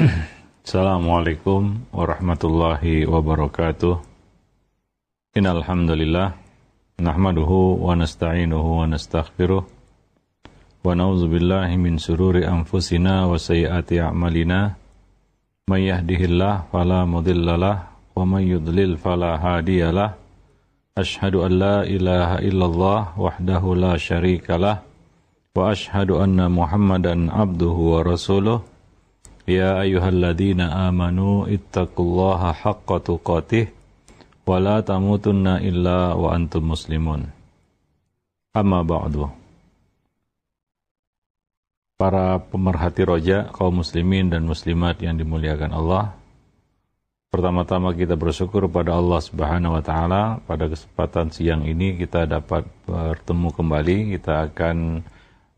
Assalamualaikum 0.64 1.92
warahmatullahi 1.92 3.04
wabarakatuh. 3.04 4.00
Innal 5.36 5.60
hamdalillah 5.60 6.40
nahmaduhu 6.96 7.84
wa 7.84 7.92
nasta'inuhu 7.92 8.80
wa 8.80 8.88
nastaghfiruh 8.88 9.60
wa 9.60 10.88
na'udzu 10.96 11.28
billahi 11.28 11.76
min 11.76 12.00
sururi 12.00 12.48
anfusina 12.48 13.28
wa 13.28 13.36
sayyiati 13.36 14.00
a'malina. 14.00 14.72
May 15.68 15.92
yahdihillahu 15.92 16.72
fala 16.72 17.04
mudhillalah 17.04 17.92
wa 18.16 18.24
may 18.24 18.48
yudlil 18.48 18.96
fala 18.96 19.36
hadiyalah. 19.36 20.16
Ashhadu 20.96 21.44
an 21.44 21.60
la 21.60 21.84
ilaha 21.84 22.40
illallah 22.40 23.20
wahdahu 23.20 23.76
la 23.76 24.00
syarikalah 24.00 24.80
wa 25.52 25.60
ashhadu 25.68 26.24
anna 26.24 26.48
Muhammadan 26.48 27.28
abduhu 27.28 28.00
wa 28.00 28.08
rasuluh. 28.16 28.64
يا 29.49 29.81
أيها 29.85 30.09
الذين 30.09 30.61
آمنوا 30.61 31.35
اتقوا 31.53 32.05
الله 32.05 32.41
حق 32.51 32.89
تقاته 32.97 33.65
ولا 34.49 34.81
تموتن 34.81 35.47
إلا 35.61 36.17
وأنتم 36.17 36.61
مسلمون 36.65 37.21
أما 38.57 38.81
بعد 38.81 39.15
Para 41.95 42.43
pemerhati 42.43 43.07
roja, 43.07 43.47
kaum 43.55 43.79
muslimin 43.79 44.27
dan 44.27 44.43
muslimat 44.43 44.99
yang 44.99 45.15
dimuliakan 45.15 45.71
Allah. 45.71 46.11
Pertama-tama 47.31 47.95
kita 47.95 48.19
bersyukur 48.19 48.67
pada 48.67 48.99
Allah 48.99 49.23
Subhanahu 49.23 49.79
wa 49.79 49.83
taala 49.83 50.43
pada 50.43 50.67
kesempatan 50.67 51.31
siang 51.31 51.63
ini 51.63 51.95
kita 51.95 52.27
dapat 52.27 52.67
bertemu 52.83 53.47
kembali. 53.47 53.97
Kita 54.11 54.51
akan 54.51 55.07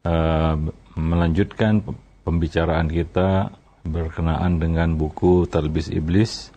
uh, 0.05 0.55
melanjutkan 0.93 1.81
pembicaraan 2.21 2.85
kita 2.85 3.49
berkenaan 3.82 4.62
dengan 4.62 4.94
buku 4.94 5.46
Talbis 5.50 5.90
Iblis. 5.90 6.54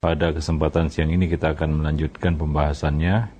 Pada 0.00 0.36
kesempatan 0.36 0.92
siang 0.92 1.08
ini 1.08 1.28
kita 1.28 1.56
akan 1.56 1.80
melanjutkan 1.80 2.36
pembahasannya. 2.36 3.32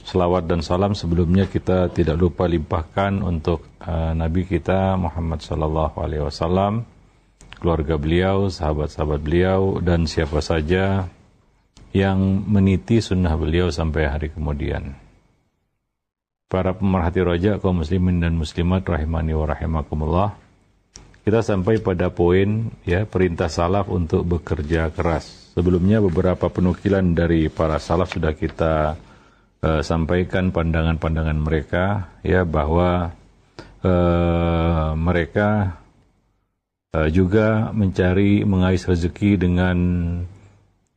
Selawat 0.00 0.48
dan 0.48 0.64
salam 0.64 0.96
sebelumnya 0.96 1.46
kita 1.46 1.92
tidak 1.92 2.16
lupa 2.16 2.48
limpahkan 2.48 3.20
untuk 3.20 3.68
uh, 3.84 4.16
Nabi 4.16 4.48
kita 4.48 4.96
Muhammad 4.96 5.44
Sallallahu 5.44 5.96
Alaihi 6.00 6.24
Wasallam, 6.24 6.88
keluarga 7.60 8.00
beliau, 8.00 8.48
sahabat-sahabat 8.48 9.20
beliau, 9.20 9.78
dan 9.84 10.08
siapa 10.08 10.40
saja 10.40 11.06
yang 11.92 12.18
meniti 12.48 13.02
sunnah 13.02 13.34
beliau 13.36 13.68
sampai 13.68 14.08
hari 14.08 14.28
kemudian. 14.32 14.96
Para 16.50 16.74
pemerhati 16.74 17.20
roja 17.22 17.62
kaum 17.62 17.84
muslimin 17.84 18.18
dan 18.18 18.34
muslimat 18.34 18.82
rahimani 18.82 19.38
wa 19.38 19.46
rahimakumullah 19.46 20.49
kita 21.20 21.44
sampai 21.44 21.78
pada 21.84 22.08
poin 22.08 22.72
ya 22.88 23.04
perintah 23.04 23.52
salaf 23.52 23.92
untuk 23.92 24.24
bekerja 24.24 24.88
keras. 24.92 25.52
Sebelumnya 25.52 26.00
beberapa 26.00 26.48
penukilan 26.48 27.04
dari 27.12 27.50
para 27.52 27.76
salaf 27.76 28.16
sudah 28.16 28.32
kita 28.32 28.96
uh, 29.60 29.82
sampaikan 29.84 30.54
pandangan-pandangan 30.54 31.38
mereka 31.38 32.08
ya 32.24 32.46
bahwa 32.48 33.12
uh, 33.84 34.90
mereka 34.96 35.80
uh, 36.96 37.08
juga 37.12 37.68
mencari 37.74 38.46
mengais 38.48 38.86
rezeki 38.86 39.36
dengan 39.36 39.76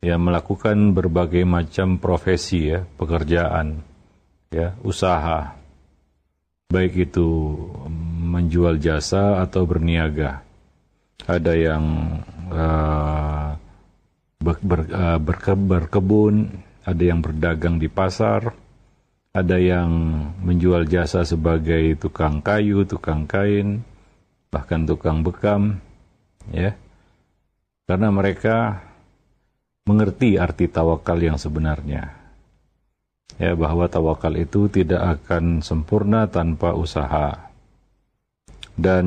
ya 0.04 0.16
melakukan 0.20 0.92
berbagai 0.92 1.48
macam 1.48 1.96
profesi 1.96 2.72
ya, 2.72 2.84
pekerjaan 2.96 3.80
ya, 4.52 4.76
usaha 4.84 5.64
baik 6.74 7.10
itu 7.10 7.28
menjual 8.24 8.80
jasa 8.80 9.44
atau 9.44 9.68
berniaga. 9.68 10.40
Ada 11.24 11.52
yang 11.52 11.84
uh, 12.48 13.54
ber, 14.40 14.56
ber, 14.64 14.80
uh, 14.88 15.18
berke, 15.20 15.52
berkebun, 15.52 16.48
ada 16.84 17.02
yang 17.04 17.20
berdagang 17.20 17.76
di 17.76 17.92
pasar, 17.92 18.52
ada 19.36 19.56
yang 19.60 19.88
menjual 20.40 20.88
jasa 20.88 21.22
sebagai 21.28 22.00
tukang 22.00 22.40
kayu, 22.40 22.88
tukang 22.88 23.28
kain, 23.28 23.84
bahkan 24.48 24.88
tukang 24.88 25.20
bekam, 25.20 25.80
ya. 26.48 26.72
Karena 27.84 28.08
mereka 28.08 28.80
mengerti 29.84 30.40
arti 30.40 30.72
tawakal 30.72 31.20
yang 31.20 31.36
sebenarnya 31.36 32.24
ya 33.38 33.52
bahwa 33.58 33.90
tawakal 33.90 34.34
itu 34.38 34.70
tidak 34.70 35.20
akan 35.20 35.60
sempurna 35.64 36.30
tanpa 36.30 36.74
usaha. 36.74 37.53
Dan 38.74 39.06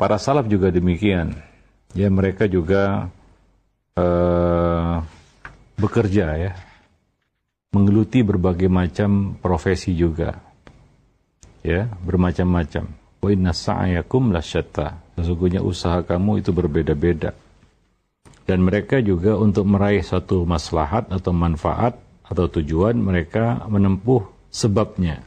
para 0.00 0.16
salaf 0.16 0.48
juga 0.48 0.72
demikian. 0.72 1.36
Ya 1.92 2.08
mereka 2.08 2.48
juga 2.48 3.12
uh, 4.00 5.04
bekerja 5.76 6.26
ya, 6.40 6.52
menggeluti 7.76 8.24
berbagai 8.24 8.68
macam 8.72 9.36
profesi 9.40 9.92
juga. 9.92 10.40
Ya, 11.62 11.86
bermacam-macam. 12.02 12.90
Wa 13.22 13.28
inna 13.30 13.54
sa'yakum 13.54 14.34
lasyatta. 14.34 14.98
Sesungguhnya 15.14 15.62
usaha 15.62 16.02
kamu 16.02 16.42
itu 16.42 16.50
berbeda-beda. 16.50 17.36
Dan 18.42 18.66
mereka 18.66 18.98
juga 18.98 19.38
untuk 19.38 19.70
meraih 19.70 20.02
suatu 20.02 20.42
maslahat 20.42 21.06
atau 21.14 21.30
manfaat 21.30 21.94
atau 22.26 22.50
tujuan 22.50 22.98
mereka 22.98 23.62
menempuh 23.70 24.26
sebabnya. 24.50 25.22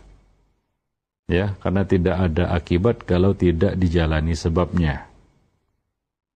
Ya, 1.25 1.57
karena 1.57 1.81
tidak 1.89 2.15
ada 2.21 2.53
akibat 2.53 3.01
kalau 3.01 3.33
tidak 3.33 3.73
dijalani 3.81 4.37
sebabnya. 4.37 5.09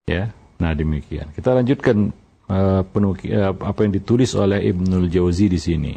Ya, 0.10 0.34
nah 0.58 0.74
demikian. 0.74 1.30
Kita 1.38 1.54
lanjutkan 1.54 2.10
uh, 2.50 2.82
penuki, 2.90 3.30
uh, 3.30 3.54
apa 3.54 3.86
yang 3.86 3.94
ditulis 3.94 4.34
oleh 4.34 4.66
Ibnul 4.66 5.06
Jauzi 5.14 5.46
di 5.46 5.62
sini. 5.62 5.94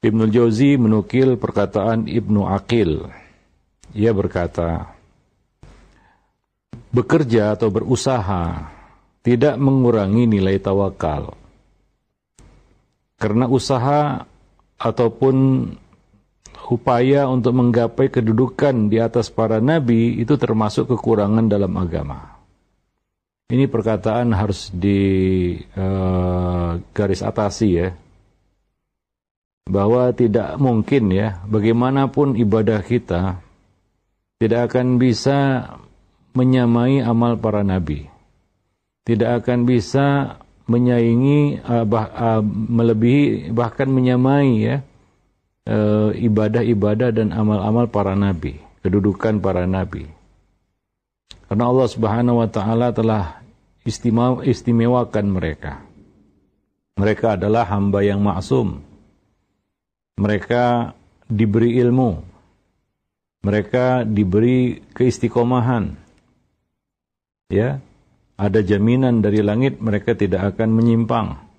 Ibnul 0.00 0.32
Jauzi 0.32 0.80
menukil 0.80 1.36
perkataan 1.36 2.08
Ibnu 2.08 2.48
Aqil. 2.48 3.04
Ia 3.92 4.16
berkata, 4.16 4.96
bekerja 6.90 7.54
atau 7.54 7.68
berusaha 7.68 8.72
tidak 9.20 9.60
mengurangi 9.60 10.24
nilai 10.24 10.56
tawakal. 10.56 11.36
Karena 13.20 13.44
usaha 13.44 14.24
ataupun 14.80 15.36
upaya 16.70 17.26
untuk 17.26 17.58
menggapai 17.58 18.06
kedudukan 18.06 18.86
di 18.86 19.02
atas 19.02 19.26
para 19.26 19.58
nabi 19.58 20.22
itu 20.22 20.38
termasuk 20.38 20.86
kekurangan 20.94 21.50
dalam 21.50 21.74
agama. 21.74 22.38
Ini 23.50 23.66
perkataan 23.66 24.30
harus 24.30 24.70
di 24.70 25.58
uh, 25.74 26.78
garis 26.94 27.26
atasi 27.26 27.68
ya. 27.74 27.90
Bahwa 29.66 30.14
tidak 30.14 30.54
mungkin 30.62 31.10
ya, 31.10 31.42
bagaimanapun 31.50 32.38
ibadah 32.38 32.78
kita 32.86 33.42
tidak 34.38 34.70
akan 34.70 35.02
bisa 35.02 35.66
menyamai 36.38 37.02
amal 37.02 37.34
para 37.42 37.66
nabi. 37.66 38.06
Tidak 39.02 39.42
akan 39.42 39.66
bisa 39.66 40.38
menyaingi 40.70 41.58
uh, 41.66 41.82
bah, 41.82 42.06
uh, 42.14 42.42
melebihi 42.46 43.50
bahkan 43.50 43.90
menyamai 43.90 44.62
ya 44.62 44.86
ibadah-ibadah 46.16 47.10
dan 47.12 47.34
amal-amal 47.34 47.86
para 47.90 48.16
nabi, 48.16 48.58
kedudukan 48.80 49.42
para 49.42 49.68
nabi. 49.68 50.08
Karena 51.50 51.66
Allah 51.66 51.88
Subhanahu 51.90 52.38
wa 52.38 52.48
taala 52.48 52.94
telah 52.94 53.42
istimewa, 53.82 54.46
istimewakan 54.46 55.26
mereka. 55.26 55.82
Mereka 56.94 57.40
adalah 57.40 57.66
hamba 57.66 58.06
yang 58.06 58.22
maksum. 58.22 58.84
Mereka 60.20 60.94
diberi 61.26 61.80
ilmu. 61.80 62.22
Mereka 63.40 64.04
diberi 64.04 64.84
keistiqomahan. 64.92 65.96
Ya, 67.50 67.80
ada 68.38 68.60
jaminan 68.62 69.24
dari 69.24 69.42
langit 69.42 69.82
mereka 69.82 70.14
tidak 70.14 70.54
akan 70.54 70.76
menyimpang. 70.76 71.49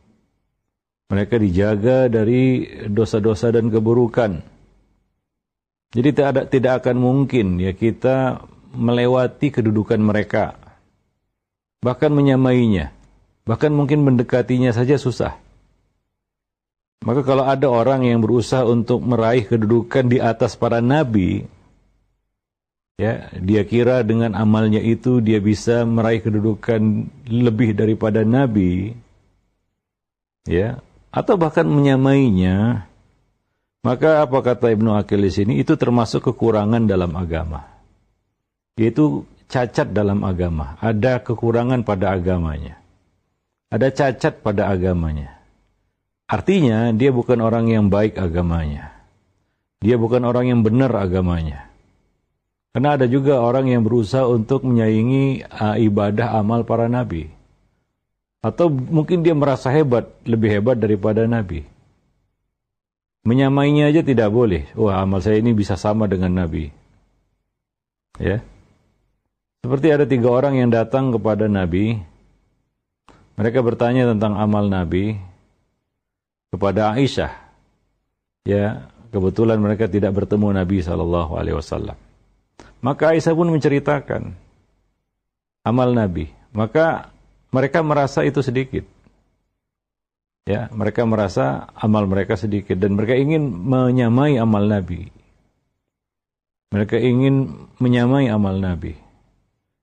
Mereka 1.12 1.36
dijaga 1.36 2.08
dari 2.08 2.64
dosa-dosa 2.88 3.52
dan 3.52 3.68
keburukan. 3.68 4.40
Jadi 5.92 6.08
tidak 6.16 6.28
ada, 6.32 6.42
tidak 6.48 6.74
akan 6.80 6.98
mungkin 7.04 7.60
ya 7.60 7.76
kita 7.76 8.48
melewati 8.72 9.52
kedudukan 9.52 10.00
mereka. 10.00 10.56
Bahkan 11.84 12.16
menyamainya. 12.16 12.96
Bahkan 13.44 13.76
mungkin 13.76 14.08
mendekatinya 14.08 14.72
saja 14.72 14.96
susah. 14.96 15.36
Maka 17.04 17.28
kalau 17.28 17.44
ada 17.44 17.68
orang 17.68 18.08
yang 18.08 18.24
berusaha 18.24 18.64
untuk 18.64 19.04
meraih 19.04 19.44
kedudukan 19.44 20.08
di 20.08 20.22
atas 20.22 20.56
para 20.56 20.80
nabi, 20.80 21.44
Ya, 23.02 23.34
dia 23.34 23.66
kira 23.66 24.06
dengan 24.06 24.38
amalnya 24.38 24.78
itu 24.78 25.26
dia 25.26 25.42
bisa 25.42 25.82
meraih 25.90 26.22
kedudukan 26.22 27.10
lebih 27.26 27.74
daripada 27.74 28.22
nabi. 28.22 28.94
Ya, 30.46 30.86
atau 31.12 31.36
bahkan 31.36 31.68
menyamainya. 31.68 32.88
Maka 33.82 34.24
apa 34.24 34.40
kata 34.46 34.72
Ibnu 34.72 34.94
Akil 34.94 35.26
di 35.26 35.32
sini 35.34 35.54
itu 35.58 35.74
termasuk 35.74 36.32
kekurangan 36.32 36.86
dalam 36.86 37.12
agama. 37.18 37.66
Yaitu 38.78 39.26
cacat 39.52 39.92
dalam 39.92 40.24
agama, 40.24 40.80
ada 40.80 41.20
kekurangan 41.20 41.84
pada 41.84 42.16
agamanya, 42.16 42.80
ada 43.68 43.92
cacat 43.92 44.40
pada 44.40 44.72
agamanya. 44.72 45.36
Artinya 46.32 46.96
dia 46.96 47.12
bukan 47.12 47.44
orang 47.44 47.68
yang 47.68 47.92
baik 47.92 48.16
agamanya. 48.16 48.96
Dia 49.84 50.00
bukan 50.00 50.24
orang 50.24 50.48
yang 50.48 50.62
benar 50.64 50.94
agamanya. 50.96 51.68
Karena 52.72 52.96
ada 52.96 53.04
juga 53.04 53.44
orang 53.44 53.68
yang 53.68 53.84
berusaha 53.84 54.24
untuk 54.24 54.64
menyaingi 54.64 55.44
uh, 55.44 55.76
ibadah 55.76 56.40
amal 56.40 56.64
para 56.64 56.88
nabi. 56.88 57.28
Atau 58.42 58.74
mungkin 58.74 59.22
dia 59.22 59.38
merasa 59.38 59.70
hebat, 59.70 60.10
lebih 60.26 60.50
hebat 60.50 60.78
daripada 60.82 61.30
nabi. 61.30 61.62
Menyamainya 63.22 63.94
aja 63.94 64.02
tidak 64.02 64.34
boleh. 64.34 64.66
Wah, 64.74 64.98
amal 65.06 65.22
saya 65.22 65.38
ini 65.38 65.54
bisa 65.54 65.78
sama 65.78 66.10
dengan 66.10 66.34
nabi. 66.34 66.74
Ya. 68.18 68.42
Seperti 69.62 69.94
ada 69.94 70.10
tiga 70.10 70.34
orang 70.34 70.58
yang 70.58 70.74
datang 70.74 71.14
kepada 71.14 71.46
nabi. 71.46 72.02
Mereka 73.38 73.62
bertanya 73.62 74.10
tentang 74.10 74.34
amal 74.42 74.66
nabi 74.66 75.22
kepada 76.50 76.98
Aisyah. 76.98 77.30
Ya, 78.42 78.90
kebetulan 79.14 79.62
mereka 79.62 79.86
tidak 79.86 80.18
bertemu 80.18 80.50
Nabi 80.50 80.82
Shallallahu 80.82 81.38
Alaihi. 81.38 81.62
Maka 82.82 83.04
Aisyah 83.14 83.34
pun 83.38 83.54
menceritakan 83.54 84.34
amal 85.62 85.94
Nabi. 85.94 86.34
Maka 86.52 87.14
mereka 87.52 87.84
merasa 87.84 88.24
itu 88.24 88.40
sedikit. 88.40 88.88
Ya, 90.50 90.72
mereka 90.74 91.06
merasa 91.06 91.70
amal 91.78 92.10
mereka 92.10 92.34
sedikit 92.34 92.74
dan 92.76 92.98
mereka 92.98 93.14
ingin 93.14 93.46
menyamai 93.46 94.42
amal 94.42 94.66
Nabi. 94.66 95.14
Mereka 96.72 96.98
ingin 96.98 97.68
menyamai 97.78 98.32
amal 98.32 98.58
Nabi. 98.58 98.98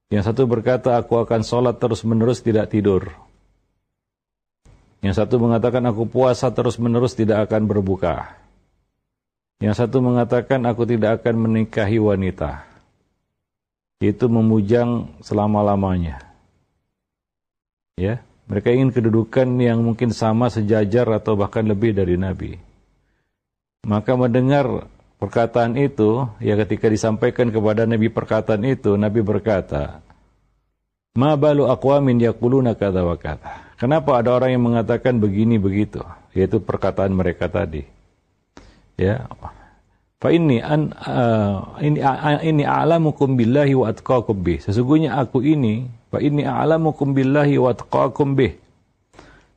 Yang 0.09 0.33
satu 0.33 0.49
berkata, 0.49 0.97
aku 0.97 1.21
akan 1.21 1.45
sholat 1.45 1.77
terus-menerus 1.77 2.41
tidak 2.41 2.73
tidur. 2.73 3.13
Yang 4.99 5.21
satu 5.21 5.37
mengatakan, 5.37 5.85
aku 5.85 6.09
puasa 6.09 6.49
terus-menerus 6.49 7.13
tidak 7.13 7.45
akan 7.47 7.69
berbuka. 7.69 8.35
Yang 9.61 9.85
satu 9.85 10.01
mengatakan, 10.01 10.65
aku 10.65 10.83
tidak 10.89 11.21
akan 11.21 11.45
menikahi 11.45 12.01
wanita 12.01 12.65
itu 13.99 14.31
memujang 14.31 15.11
selama-lamanya. 15.19 16.28
Ya, 17.99 18.23
mereka 18.47 18.71
ingin 18.71 18.95
kedudukan 18.95 19.59
yang 19.59 19.83
mungkin 19.83 20.15
sama 20.15 20.47
sejajar 20.47 21.03
atau 21.11 21.35
bahkan 21.35 21.67
lebih 21.67 21.91
dari 21.91 22.15
Nabi. 22.15 22.55
Maka 23.83 24.15
mendengar 24.15 24.87
perkataan 25.19 25.75
itu, 25.75 26.31
ya 26.39 26.55
ketika 26.55 26.87
disampaikan 26.87 27.51
kepada 27.51 27.83
Nabi 27.83 28.07
perkataan 28.07 28.63
itu, 28.63 28.95
Nabi 28.95 29.19
berkata, 29.19 29.99
Ma 31.19 31.35
balu 31.35 31.67
aqwamin 31.67 32.23
yaquluna 32.23 32.79
kata 32.79 33.03
wa 33.03 33.19
kata. 33.19 33.75
Kenapa 33.75 34.15
ada 34.15 34.31
orang 34.31 34.55
yang 34.55 34.63
mengatakan 34.63 35.19
begini 35.19 35.59
begitu? 35.59 35.99
Yaitu 36.31 36.63
perkataan 36.63 37.11
mereka 37.11 37.51
tadi. 37.51 37.83
Ya, 38.95 39.27
Fa 40.19 40.35
ini 40.35 40.59
an 40.59 40.91
uh, 40.99 41.79
ini 41.79 42.03
uh, 42.03 42.43
ini 42.43 42.67
a'lamukum 42.67 43.39
billahi 43.39 43.71
wa 43.71 43.87
atqakum 43.87 44.35
bih. 44.43 44.59
Sesungguhnya 44.59 45.15
aku 45.15 45.39
ini 45.39 45.87
fa 46.09 46.17
ini 46.19 46.45
a'lamukum 46.45 47.13
billahi 47.13 47.55
wa 47.61 47.73
atqakum 47.73 48.35
bih. 48.35 48.57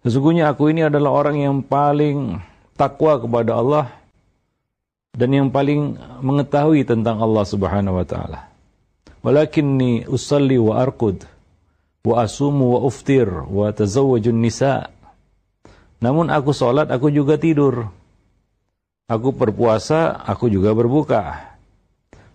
Sesungguhnya 0.06 0.52
aku 0.52 0.70
ini 0.70 0.86
adalah 0.86 1.12
orang 1.12 1.36
yang 1.40 1.56
paling 1.64 2.40
takwa 2.78 3.18
kepada 3.18 3.58
Allah 3.58 3.86
dan 5.16 5.30
yang 5.32 5.48
paling 5.52 5.96
mengetahui 6.24 6.86
tentang 6.88 7.20
Allah 7.20 7.44
Subhanahu 7.44 8.00
wa 8.00 8.06
taala. 8.06 8.48
Walakinni 9.22 10.08
usalli 10.10 10.58
wa 10.58 10.82
arqud 10.82 11.22
wa 12.02 12.14
asumu 12.26 12.74
wa 12.74 12.80
uftir 12.82 13.30
wa 13.30 13.70
tazawwajun 13.70 14.38
nisa. 14.38 14.90
Namun 16.02 16.34
aku 16.34 16.50
salat, 16.50 16.90
aku 16.90 17.14
juga 17.14 17.38
tidur 17.38 17.94
Aku 19.12 19.28
berpuasa, 19.36 20.16
aku 20.24 20.48
juga 20.48 20.72
berbuka. 20.72 21.51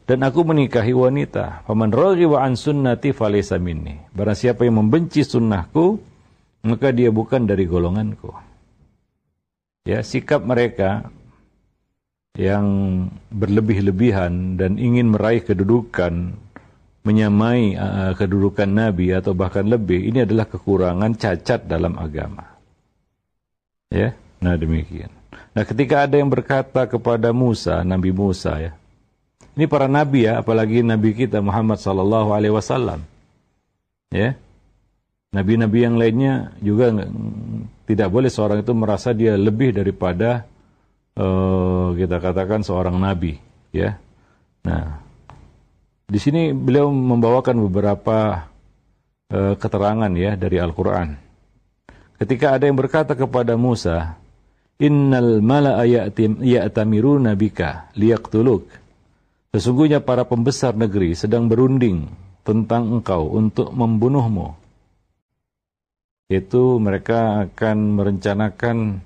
Dan 0.08 0.24
aku 0.24 0.48
menikahi 0.48 0.96
wanita. 0.96 1.68
Faman 1.68 1.92
raghiba 1.92 2.40
an 2.40 2.56
sunnati 2.56 3.12
falaysa 3.12 3.60
minni. 3.60 4.00
Barang 4.16 4.40
siapa 4.40 4.64
yang 4.64 4.80
membenci 4.80 5.28
sunnahku, 5.28 6.00
maka 6.64 6.96
dia 6.96 7.12
bukan 7.12 7.44
dari 7.44 7.68
golonganku. 7.68 8.32
Ya, 9.84 10.00
sikap 10.00 10.48
mereka 10.48 11.12
yang 12.40 12.66
berlebih-lebihan 13.36 14.56
dan 14.56 14.80
ingin 14.80 15.12
meraih 15.12 15.44
kedudukan 15.44 16.40
menyamai 17.08 17.80
uh, 17.80 18.12
kedudukan 18.20 18.68
nabi 18.68 19.16
atau 19.16 19.32
bahkan 19.32 19.64
lebih 19.64 20.12
ini 20.12 20.28
adalah 20.28 20.44
kekurangan 20.44 21.16
cacat 21.16 21.64
dalam 21.64 21.96
agama. 21.96 22.44
Ya, 23.88 24.12
nah 24.44 24.60
demikian. 24.60 25.08
Nah, 25.56 25.64
ketika 25.64 26.04
ada 26.04 26.20
yang 26.20 26.28
berkata 26.28 26.84
kepada 26.86 27.32
Musa, 27.32 27.82
Nabi 27.88 28.12
Musa 28.12 28.60
ya. 28.60 28.72
Ini 29.58 29.66
para 29.66 29.90
nabi 29.90 30.30
ya, 30.30 30.38
apalagi 30.46 30.86
nabi 30.86 31.18
kita 31.18 31.42
Muhammad 31.42 31.82
sallallahu 31.82 32.30
alaihi 32.30 32.54
wasallam. 32.54 33.02
Ya. 34.14 34.38
Nabi-nabi 35.34 35.84
yang 35.84 36.00
lainnya 36.00 36.56
juga 36.64 36.94
tidak 37.90 38.08
boleh 38.14 38.32
seorang 38.32 38.64
itu 38.64 38.72
merasa 38.72 39.12
dia 39.12 39.36
lebih 39.36 39.76
daripada 39.76 40.48
uh, 41.20 41.92
kita 41.98 42.22
katakan 42.24 42.64
seorang 42.64 42.96
nabi, 42.96 43.36
ya. 43.76 44.00
Nah, 44.64 45.04
di 46.08 46.20
sini 46.22 46.56
beliau 46.56 46.88
membawakan 46.94 47.60
beberapa 47.68 48.48
uh, 49.34 49.54
keterangan 49.60 50.12
ya 50.16 50.40
dari 50.40 50.64
Al-Qur'an. 50.64 51.20
Ketika 52.18 52.56
ada 52.56 52.64
yang 52.70 52.80
berkata 52.80 53.14
kepada 53.14 53.60
Musa, 53.60 54.16
Innal 54.78 55.42
mala'a 55.42 55.84
ya'tamiruna 56.40 57.34
bika 57.34 57.90
liyaqtuluk. 57.98 58.87
Sesungguhnya 59.58 60.06
para 60.06 60.22
pembesar 60.22 60.78
negeri 60.78 61.18
sedang 61.18 61.50
berunding 61.50 62.06
tentang 62.46 62.94
engkau 62.94 63.26
untuk 63.26 63.74
membunuhmu. 63.74 64.54
Itu 66.30 66.78
mereka 66.78 67.50
akan 67.50 67.98
merencanakan 67.98 69.02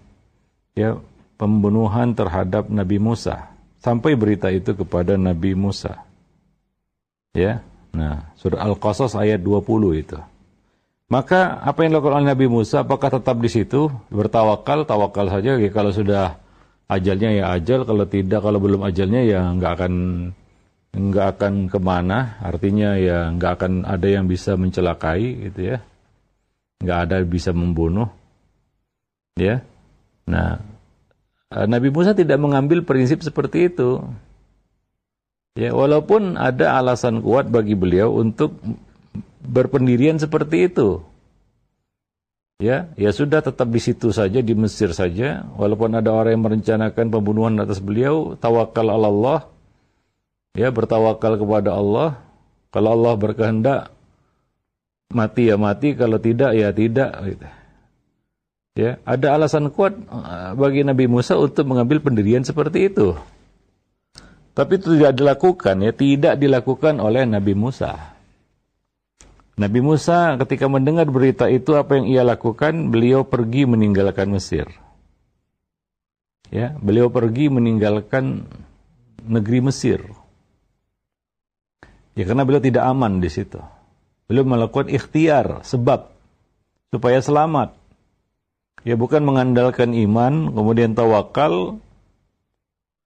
ya 0.75 1.00
pembunuhan 1.39 2.12
terhadap 2.12 2.68
Nabi 2.68 3.00
Musa. 3.00 3.48
Sampai 3.80 4.19
berita 4.19 4.51
itu 4.51 4.75
kepada 4.75 5.15
Nabi 5.15 5.56
Musa. 5.56 6.03
Ya. 7.31 7.63
Nah, 7.95 8.36
surah 8.36 8.68
Al-Qasas 8.68 9.15
ayat 9.15 9.39
20 9.39 10.04
itu. 10.04 10.19
Maka 11.07 11.64
apa 11.64 11.87
yang 11.87 11.95
dilakukan 11.95 12.28
oleh 12.28 12.35
Nabi 12.35 12.52
Musa, 12.52 12.83
apakah 12.83 13.07
tetap 13.07 13.40
di 13.40 13.47
situ 13.47 13.87
bertawakal, 14.11 14.83
tawakal 14.83 15.31
saja? 15.31 15.56
Ya, 15.56 15.71
kalau 15.71 15.95
sudah 15.95 16.35
ajalnya 16.92 17.40
ya 17.40 17.56
ajal, 17.56 17.87
kalau 17.87 18.04
tidak, 18.04 18.44
kalau 18.44 18.59
belum 18.59 18.83
ajalnya 18.83 19.23
ya 19.23 19.47
nggak 19.56 19.71
akan 19.80 19.94
nggak 20.92 21.28
akan 21.38 21.54
ke 21.71 21.80
mana. 21.80 22.40
Artinya 22.44 23.00
ya 23.00 23.31
nggak 23.31 23.52
akan 23.60 23.74
ada 23.88 24.07
yang 24.07 24.28
bisa 24.28 24.56
mencelakai, 24.60 25.52
gitu 25.52 25.76
ya. 25.76 25.78
Nggak 26.83 27.00
ada 27.07 27.14
yang 27.24 27.30
bisa 27.31 27.52
membunuh, 27.56 28.10
ya. 29.38 29.62
Nah, 30.28 30.60
eh, 31.54 31.68
Nabi 31.68 31.90
Musa 31.94 32.16
tidak 32.18 32.40
mengambil 32.42 32.83
prinsip 32.83 33.21
seperti 33.24 33.71
itu. 33.71 34.02
Ya, 35.60 35.76
walaupun 35.76 36.40
ada 36.40 36.80
alasan 36.80 37.19
kuat 37.19 37.52
bagi 37.52 37.76
beliau 37.76 38.16
untuk 38.16 38.56
berpendirian 39.44 40.16
seperti 40.16 40.71
itu. 40.71 41.04
Ya, 42.62 42.94
ya 42.94 43.10
sudah 43.10 43.42
tetap 43.42 43.74
di 43.74 43.81
situ 43.81 44.14
saja 44.14 44.38
di 44.38 44.54
Mesir 44.54 44.94
saja 44.94 45.50
walaupun 45.57 45.98
ada 45.98 46.14
orang 46.14 46.38
yang 46.38 46.45
merencanakan 46.45 47.10
pembunuhan 47.10 47.57
atas 47.57 47.81
beliau 47.81 48.38
tawakal 48.38 48.86
Allah 48.86 49.50
ya 50.58 50.68
bertawakal 50.72 51.40
kepada 51.40 51.76
Allah 51.76 52.20
kalau 52.72 52.96
Allah 52.96 53.14
berkehendak 53.20 53.92
mati 55.12 55.52
ya 55.52 55.60
mati 55.60 55.94
kalau 55.94 56.18
tidak 56.18 56.56
ya 56.56 56.72
tidak 56.72 57.12
gitu. 57.28 57.48
Ya, 58.72 59.04
ada 59.04 59.36
alasan 59.36 59.68
kuat 59.68 60.00
eh, 60.00 60.52
bagi 60.56 60.88
Nabi 60.88 61.12
Musa 61.12 61.36
untuk 61.36 61.68
mengambil 61.68 62.00
pendirian 62.00 62.48
seperti 62.48 62.88
itu. 62.88 63.20
Tapi 64.56 64.80
itu 64.80 64.96
tidak 64.96 65.20
dilakukan 65.20 65.76
ya, 65.84 65.92
tidak 65.92 66.40
dilakukan 66.40 67.04
oleh 67.04 67.28
Nabi 67.28 67.52
Musa. 67.52 68.16
Nabi 69.60 69.80
Musa 69.84 70.40
ketika 70.40 70.72
mendengar 70.72 71.04
berita 71.12 71.52
itu 71.52 71.76
apa 71.76 72.00
yang 72.00 72.08
ia 72.08 72.24
lakukan? 72.24 72.96
Beliau 72.96 73.28
pergi 73.28 73.68
meninggalkan 73.68 74.31
Mesir. 74.31 74.72
Ya, 76.48 76.76
beliau 76.80 77.12
pergi 77.12 77.52
meninggalkan 77.52 78.48
negeri 79.28 79.60
Mesir. 79.68 80.00
Ya 82.15 82.23
karena 82.27 82.44
beliau 82.44 82.63
tidak 82.63 82.83
aman 82.83 83.23
di 83.23 83.30
situ. 83.31 83.59
Beliau 84.27 84.44
melakukan 84.47 84.91
ikhtiar 84.91 85.63
sebab 85.63 86.11
supaya 86.91 87.19
selamat. 87.23 87.75
Ya 88.81 88.97
bukan 88.97 89.21
mengandalkan 89.21 89.94
iman, 89.94 90.51
kemudian 90.51 90.97
tawakal. 90.97 91.80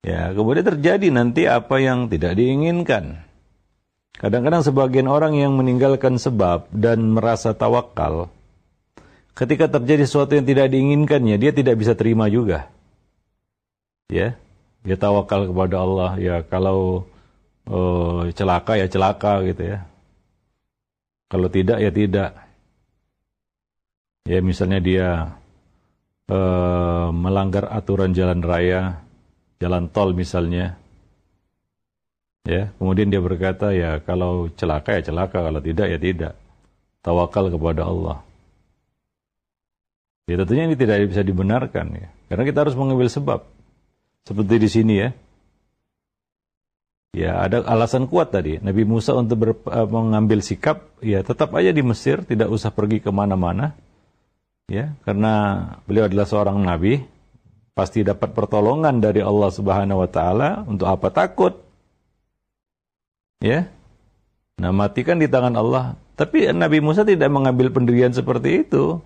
Ya, 0.05 0.29
kemudian 0.37 0.63
terjadi 0.63 1.09
nanti 1.09 1.49
apa 1.49 1.81
yang 1.81 2.13
tidak 2.13 2.37
diinginkan. 2.37 3.25
Kadang-kadang 4.15 4.61
sebagian 4.63 5.09
orang 5.09 5.35
yang 5.35 5.57
meninggalkan 5.57 6.21
sebab 6.21 6.69
dan 6.71 7.11
merasa 7.11 7.51
tawakal, 7.57 8.31
ketika 9.35 9.67
terjadi 9.67 10.07
sesuatu 10.07 10.37
yang 10.37 10.47
tidak 10.47 10.71
diinginkannya, 10.71 11.35
dia 11.35 11.51
tidak 11.51 11.75
bisa 11.81 11.97
terima 11.97 12.31
juga. 12.31 12.71
Ya, 14.07 14.37
dia 14.85 14.95
tawakal 14.95 15.49
kepada 15.49 15.81
Allah. 15.81 16.11
Ya, 16.21 16.35
kalau 16.45 17.09
uh, 17.69 18.29
celaka 18.33 18.77
ya 18.77 18.87
celaka 18.89 19.41
gitu 19.45 19.63
ya. 19.75 19.79
Kalau 21.29 21.49
tidak 21.49 21.77
ya 21.81 21.91
tidak. 21.91 22.31
Ya, 24.25 24.41
misalnya 24.41 24.81
dia 24.81 25.07
uh, 26.33 27.13
melanggar 27.13 27.69
aturan 27.69 28.17
jalan 28.17 28.41
raya, 28.41 29.05
jalan 29.61 29.85
tol 29.93 30.17
misalnya, 30.17 30.73
Ya, 32.45 32.69
kemudian 32.77 33.09
dia 33.09 33.17
berkata, 33.25 33.73
ya 33.73 33.97
kalau 34.05 34.53
celaka 34.53 34.93
ya 34.93 35.01
celaka, 35.01 35.41
kalau 35.41 35.57
tidak 35.57 35.89
ya 35.89 35.97
tidak. 35.97 36.33
Tawakal 37.01 37.49
kepada 37.49 37.89
Allah. 37.89 38.21
Ya 40.29 40.37
tentunya 40.37 40.69
ini 40.69 40.77
tidak 40.77 41.09
bisa 41.09 41.25
dibenarkan 41.25 41.85
ya. 41.97 42.07
Karena 42.29 42.43
kita 42.45 42.57
harus 42.65 42.77
mengambil 42.77 43.09
sebab. 43.09 43.45
Seperti 44.25 44.55
di 44.61 44.69
sini 44.69 44.93
ya. 45.01 45.09
Ya 47.15 47.39
ada 47.39 47.63
alasan 47.63 48.11
kuat 48.11 48.35
tadi. 48.35 48.59
Nabi 48.59 48.83
Musa 48.83 49.15
untuk 49.15 49.37
ber, 49.39 49.51
uh, 49.71 49.87
mengambil 49.87 50.43
sikap, 50.43 50.83
ya 50.99 51.23
tetap 51.23 51.55
aja 51.55 51.71
di 51.71 51.79
Mesir, 51.79 52.27
tidak 52.27 52.51
usah 52.51 52.75
pergi 52.75 52.99
ke 52.99 53.07
mana-mana. 53.07 53.71
Ya, 54.67 54.97
karena 55.07 55.63
beliau 55.87 56.09
adalah 56.09 56.27
seorang 56.27 56.57
nabi, 56.59 57.05
pasti 57.71 58.03
dapat 58.03 58.35
pertolongan 58.35 58.99
dari 58.99 59.23
Allah 59.23 59.47
Subhanahu 59.47 60.03
wa 60.03 60.09
taala. 60.11 60.67
Untuk 60.67 60.91
apa 60.91 61.07
takut? 61.07 61.55
Ya. 63.39 63.71
Nah, 64.59 64.75
mati 64.75 65.07
kan 65.07 65.15
di 65.15 65.31
tangan 65.31 65.55
Allah. 65.55 65.95
Tapi 66.19 66.51
Nabi 66.51 66.83
Musa 66.83 67.07
tidak 67.07 67.31
mengambil 67.31 67.71
pendirian 67.71 68.11
seperti 68.11 68.67
itu. 68.67 68.99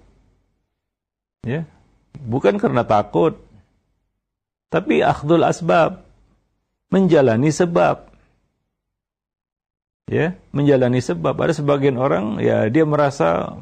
Ya. 1.46 1.70
Bukan 2.18 2.58
karena 2.58 2.82
takut. 2.88 3.38
Tapi 4.74 5.06
akhdul 5.06 5.46
asbab. 5.46 6.09
Menjalani 6.90 7.50
sebab. 7.54 8.10
Ya, 10.10 10.34
menjalani 10.50 11.02
sebab. 11.02 11.38
Ada 11.38 11.62
sebagian 11.62 12.02
orang 12.02 12.42
ya 12.42 12.66
dia 12.70 12.86
merasa 12.86 13.54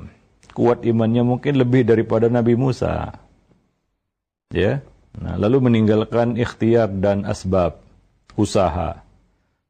kuat 0.55 0.87
imannya 0.87 1.27
mungkin 1.27 1.59
lebih 1.59 1.83
daripada 1.83 2.31
Nabi 2.31 2.55
Musa. 2.55 3.19
Ya. 4.51 4.79
Nah, 5.17 5.35
lalu 5.35 5.67
meninggalkan 5.67 6.37
ikhtiar 6.37 6.93
dan 6.93 7.25
asbab 7.25 7.81
usaha 8.37 9.07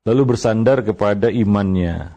lalu 0.08 0.24
bersandar 0.24 0.88
kepada 0.88 1.28
imannya. 1.28 2.16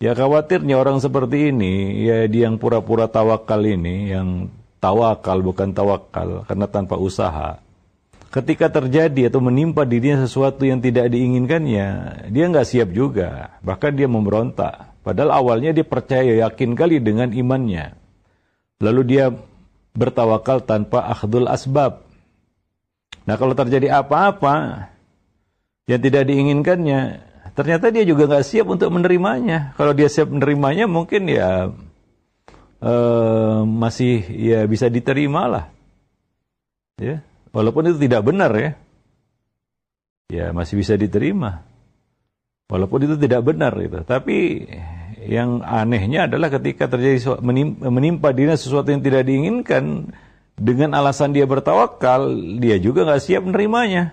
Ya 0.00 0.16
khawatirnya 0.16 0.80
orang 0.80 1.04
seperti 1.04 1.52
ini, 1.52 2.06
ya 2.06 2.24
dia 2.24 2.48
yang 2.48 2.56
pura-pura 2.56 3.10
tawakal 3.10 3.60
ini, 3.60 4.08
yang 4.08 4.48
tawakal 4.80 5.44
bukan 5.44 5.76
tawakal, 5.76 6.48
karena 6.48 6.66
tanpa 6.70 6.96
usaha. 6.96 7.60
Ketika 8.28 8.68
terjadi 8.68 9.32
atau 9.32 9.40
menimpa 9.40 9.88
dirinya 9.88 10.20
sesuatu 10.20 10.68
yang 10.68 10.84
tidak 10.84 11.08
diinginkannya, 11.08 11.88
dia 12.28 12.44
nggak 12.44 12.68
siap 12.68 12.92
juga. 12.92 13.56
Bahkan 13.64 13.96
dia 13.96 14.04
memberontak. 14.04 15.00
Padahal 15.00 15.32
awalnya 15.32 15.72
dia 15.72 15.86
percaya 15.88 16.36
yakin 16.44 16.76
kali 16.76 17.00
dengan 17.00 17.32
imannya. 17.32 17.96
Lalu 18.84 19.02
dia 19.08 19.32
bertawakal 19.96 20.60
tanpa 20.60 21.08
akhdul 21.08 21.48
asbab. 21.48 22.04
Nah 23.24 23.34
kalau 23.40 23.56
terjadi 23.56 23.96
apa-apa, 24.04 24.88
yang 25.88 26.00
tidak 26.04 26.28
diinginkannya, 26.28 27.24
ternyata 27.56 27.88
dia 27.88 28.04
juga 28.04 28.28
nggak 28.28 28.44
siap 28.44 28.68
untuk 28.68 28.92
menerimanya. 28.92 29.72
Kalau 29.80 29.96
dia 29.96 30.12
siap 30.12 30.28
menerimanya, 30.28 30.84
mungkin 30.84 31.32
ya 31.32 31.72
uh, 32.84 33.60
masih 33.64 34.20
ya 34.36 34.68
bisa 34.68 34.92
diterima 34.92 35.48
lah. 35.48 35.64
Ya, 37.00 37.24
walaupun 37.52 37.92
itu 37.92 37.98
tidak 38.00 38.22
benar 38.24 38.50
ya, 38.56 38.70
ya 40.28 40.46
masih 40.52 40.80
bisa 40.80 40.94
diterima. 40.94 41.64
Walaupun 42.68 43.00
itu 43.08 43.16
tidak 43.16 43.48
benar 43.48 43.72
itu, 43.80 44.04
tapi 44.04 44.68
yang 45.24 45.64
anehnya 45.64 46.28
adalah 46.28 46.52
ketika 46.52 46.84
terjadi 46.84 47.40
menimpa 47.80 48.36
dirinya 48.36 48.60
sesuatu 48.60 48.92
yang 48.92 49.00
tidak 49.00 49.24
diinginkan 49.24 50.12
dengan 50.58 50.92
alasan 50.92 51.32
dia 51.32 51.48
bertawakal, 51.48 52.28
dia 52.60 52.76
juga 52.76 53.08
nggak 53.08 53.22
siap 53.24 53.42
menerimanya. 53.48 54.12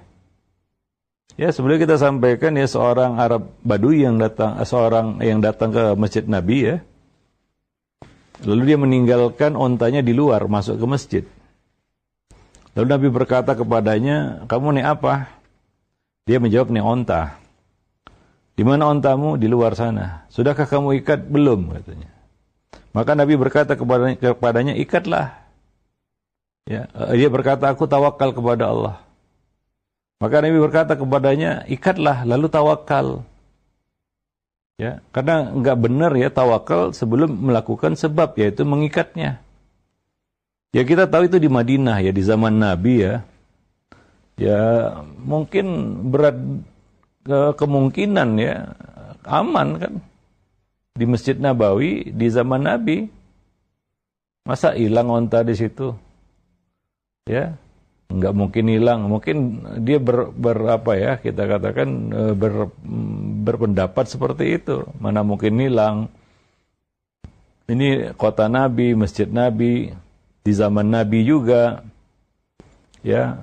Ya, 1.35 1.51
sebelum 1.51 1.75
kita 1.75 1.99
sampaikan 1.99 2.55
ya 2.55 2.63
seorang 2.63 3.19
Arab 3.19 3.59
Badui 3.59 4.07
yang 4.07 4.15
datang 4.15 4.55
seorang 4.63 5.19
yang 5.19 5.43
datang 5.43 5.75
ke 5.75 5.83
Masjid 5.99 6.23
Nabi 6.23 6.57
ya. 6.63 6.75
Lalu 8.47 8.61
dia 8.71 8.79
meninggalkan 8.79 9.59
ontanya 9.59 9.99
di 9.99 10.15
luar 10.15 10.47
masuk 10.47 10.79
ke 10.79 10.85
masjid. 10.87 11.23
Lalu 12.75 12.88
Nabi 12.91 13.08
berkata 13.08 13.55
kepadanya, 13.55 14.44
"Kamu 14.51 14.75
nih 14.75 14.86
apa?" 14.86 15.32
Dia 16.27 16.44
menjawab, 16.44 16.70
"Nih 16.70 16.84
onta." 16.84 17.39
"Di 18.60 18.67
mana 18.67 18.91
ontamu?" 18.91 19.39
"Di 19.39 19.48
luar 19.48 19.79
sana." 19.79 20.27
"Sudahkah 20.27 20.67
kamu 20.67 21.00
ikat?" 21.00 21.32
"Belum," 21.32 21.72
katanya. 21.72 22.12
Maka 22.91 23.15
Nabi 23.15 23.39
berkata 23.39 23.79
kepadanya, 23.79 24.15
kepadanya 24.20 24.74
"Ikatlah." 24.75 25.39
Ya, 26.67 26.91
dia 27.15 27.29
berkata, 27.32 27.72
"Aku 27.72 27.88
tawakal 27.88 28.36
kepada 28.36 28.67
Allah." 28.67 29.05
Maka 30.15 30.39
Nabi 30.39 30.58
berkata 30.63 30.96
kepadanya, 30.96 31.67
ikatlah 31.67 32.24
lalu 32.24 32.48
tawakal. 32.48 33.27
Ya, 34.75 35.00
karena 35.15 35.51
nggak 35.51 35.77
benar 35.79 36.12
ya 36.15 36.32
tawakal 36.32 36.91
sebelum 36.91 37.32
melakukan 37.32 37.96
sebab 37.96 38.36
yaitu 38.39 38.67
mengikatnya. 38.67 39.44
Ya 40.75 40.84
kita 40.84 41.08
tahu 41.08 41.32
itu 41.32 41.39
di 41.39 41.48
Madinah 41.48 42.03
ya 42.03 42.12
di 42.12 42.20
zaman 42.20 42.60
Nabi 42.60 43.08
ya. 43.08 43.24
Ya 44.36 44.91
mungkin 45.24 45.65
berat 46.12 46.36
ke 47.24 47.55
kemungkinan 47.55 48.36
ya 48.36 48.75
aman 49.24 49.79
kan 49.79 49.94
di 51.00 51.08
Masjid 51.08 51.39
Nabawi 51.39 52.12
di 52.12 52.27
zaman 52.27 52.67
Nabi. 52.67 53.08
Masa 54.44 54.75
hilang 54.75 55.08
onta 55.15 55.48
di 55.48 55.55
situ? 55.55 55.96
Ya, 57.25 57.58
nggak 58.12 58.34
mungkin 58.38 58.65
hilang 58.70 59.10
mungkin 59.10 59.65
dia 59.82 59.98
ber, 59.98 60.29
ber 60.29 60.58
apa 60.70 60.94
ya 60.94 61.12
kita 61.17 61.50
katakan 61.50 61.89
e, 62.13 62.22
ber, 62.38 62.70
berpendapat 63.41 64.05
seperti 64.05 64.62
itu 64.62 64.86
mana 65.01 65.25
mungkin 65.25 65.58
hilang 65.58 66.05
ini 67.65 68.13
kota 68.13 68.46
nabi 68.46 68.94
masjid 68.94 69.25
nabi 69.25 69.89
di 70.45 70.53
zaman 70.53 70.93
nabi 70.93 71.25
juga 71.25 71.81
ya 73.01 73.41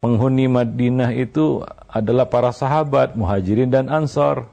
penghuni 0.00 0.48
Madinah 0.48 1.12
itu 1.12 1.60
adalah 1.86 2.24
para 2.26 2.50
sahabat 2.50 3.14
muhajirin 3.14 3.68
dan 3.68 3.92
ansor 3.92 4.48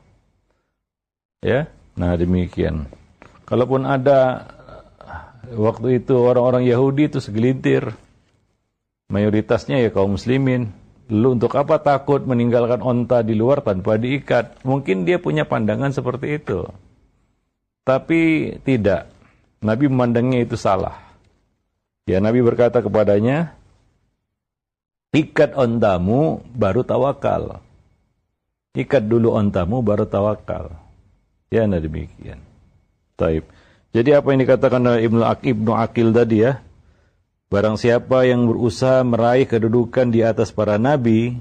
ya 1.39 1.71
nah 1.95 2.13
demikian 2.19 2.85
kalaupun 3.47 3.87
ada 3.87 4.51
waktu 5.55 6.03
itu 6.03 6.13
orang-orang 6.19 6.67
Yahudi 6.67 7.07
itu 7.07 7.23
segelintir 7.23 7.95
mayoritasnya 9.11 9.79
ya 9.79 9.89
kaum 9.91 10.15
muslimin. 10.15 10.71
Lalu 11.07 11.39
untuk 11.39 11.55
apa 11.55 11.79
takut 11.79 12.19
meninggalkan 12.27 12.83
onta 12.83 13.23
di 13.23 13.31
luar 13.31 13.63
tanpa 13.63 13.95
diikat? 13.95 14.67
Mungkin 14.67 15.07
dia 15.07 15.23
punya 15.23 15.47
pandangan 15.47 15.95
seperti 15.95 16.35
itu. 16.35 16.67
Tapi 17.87 18.51
tidak. 18.67 19.07
Nabi 19.63 19.87
memandangnya 19.87 20.43
itu 20.43 20.59
salah. 20.59 21.06
Ya 22.07 22.23
Nabi 22.23 22.39
berkata 22.39 22.79
kepadanya, 22.79 23.53
ikat 25.11 25.53
ontamu 25.53 26.41
baru 26.55 26.87
tawakal. 26.87 27.59
Ikat 28.71 29.05
dulu 29.05 29.35
ontamu 29.35 29.83
baru 29.83 30.07
tawakal. 30.07 30.71
Ya 31.51 31.67
nah 31.67 31.83
demikian. 31.83 32.39
Taib. 33.19 33.43
Jadi 33.91 34.15
apa 34.15 34.27
yang 34.31 34.41
dikatakan 34.43 34.81
oleh 34.83 35.03
Ibnu 35.03 35.21
Ibnu 35.23 35.71
Akil 35.75 36.15
tadi 36.15 36.47
ya, 36.47 36.63
Barang 37.47 37.79
siapa 37.79 38.27
yang 38.27 38.43
berusaha 38.43 39.07
meraih 39.07 39.47
kedudukan 39.47 40.11
di 40.11 40.19
atas 40.19 40.51
para 40.51 40.75
nabi, 40.75 41.39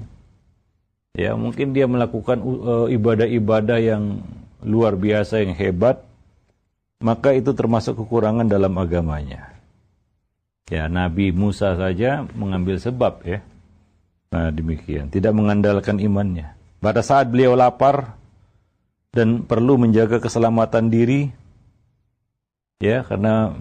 ya 1.11 1.35
mungkin 1.35 1.75
dia 1.75 1.83
melakukan 1.83 2.39
uh, 2.39 2.87
ibadah-ibadah 2.87 3.79
yang 3.83 4.23
luar 4.63 4.95
biasa 4.95 5.43
yang 5.43 5.51
hebat, 5.51 6.07
maka 7.03 7.35
itu 7.35 7.51
termasuk 7.51 7.99
kekurangan 7.99 8.47
dalam 8.47 8.71
agamanya. 8.79 9.56
Ya, 10.67 10.91
Nabi 10.91 11.31
Musa 11.31 11.79
saja 11.79 12.27
mengambil 12.35 12.75
sebab 12.75 13.23
ya. 13.23 13.39
Nah, 14.27 14.51
demikian, 14.51 15.07
tidak 15.07 15.31
mengandalkan 15.31 15.95
imannya. 15.95 16.51
Pada 16.83 16.99
saat 16.99 17.31
beliau 17.31 17.55
lapar 17.55 18.19
dan 19.15 19.47
perlu 19.47 19.79
menjaga 19.79 20.19
keselamatan 20.19 20.91
diri 20.91 21.31
ya 22.83 23.01
karena 23.07 23.55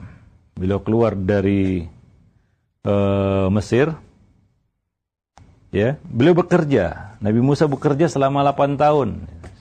beliau 0.59 0.83
keluar 0.83 1.15
dari 1.15 1.87
uh, 2.83 3.47
Mesir. 3.55 3.95
Ya, 5.71 6.01
beliau 6.03 6.35
bekerja. 6.35 7.15
Nabi 7.23 7.39
Musa 7.39 7.71
bekerja 7.71 8.11
selama 8.11 8.43
8 8.43 8.75
tahun 8.81 9.09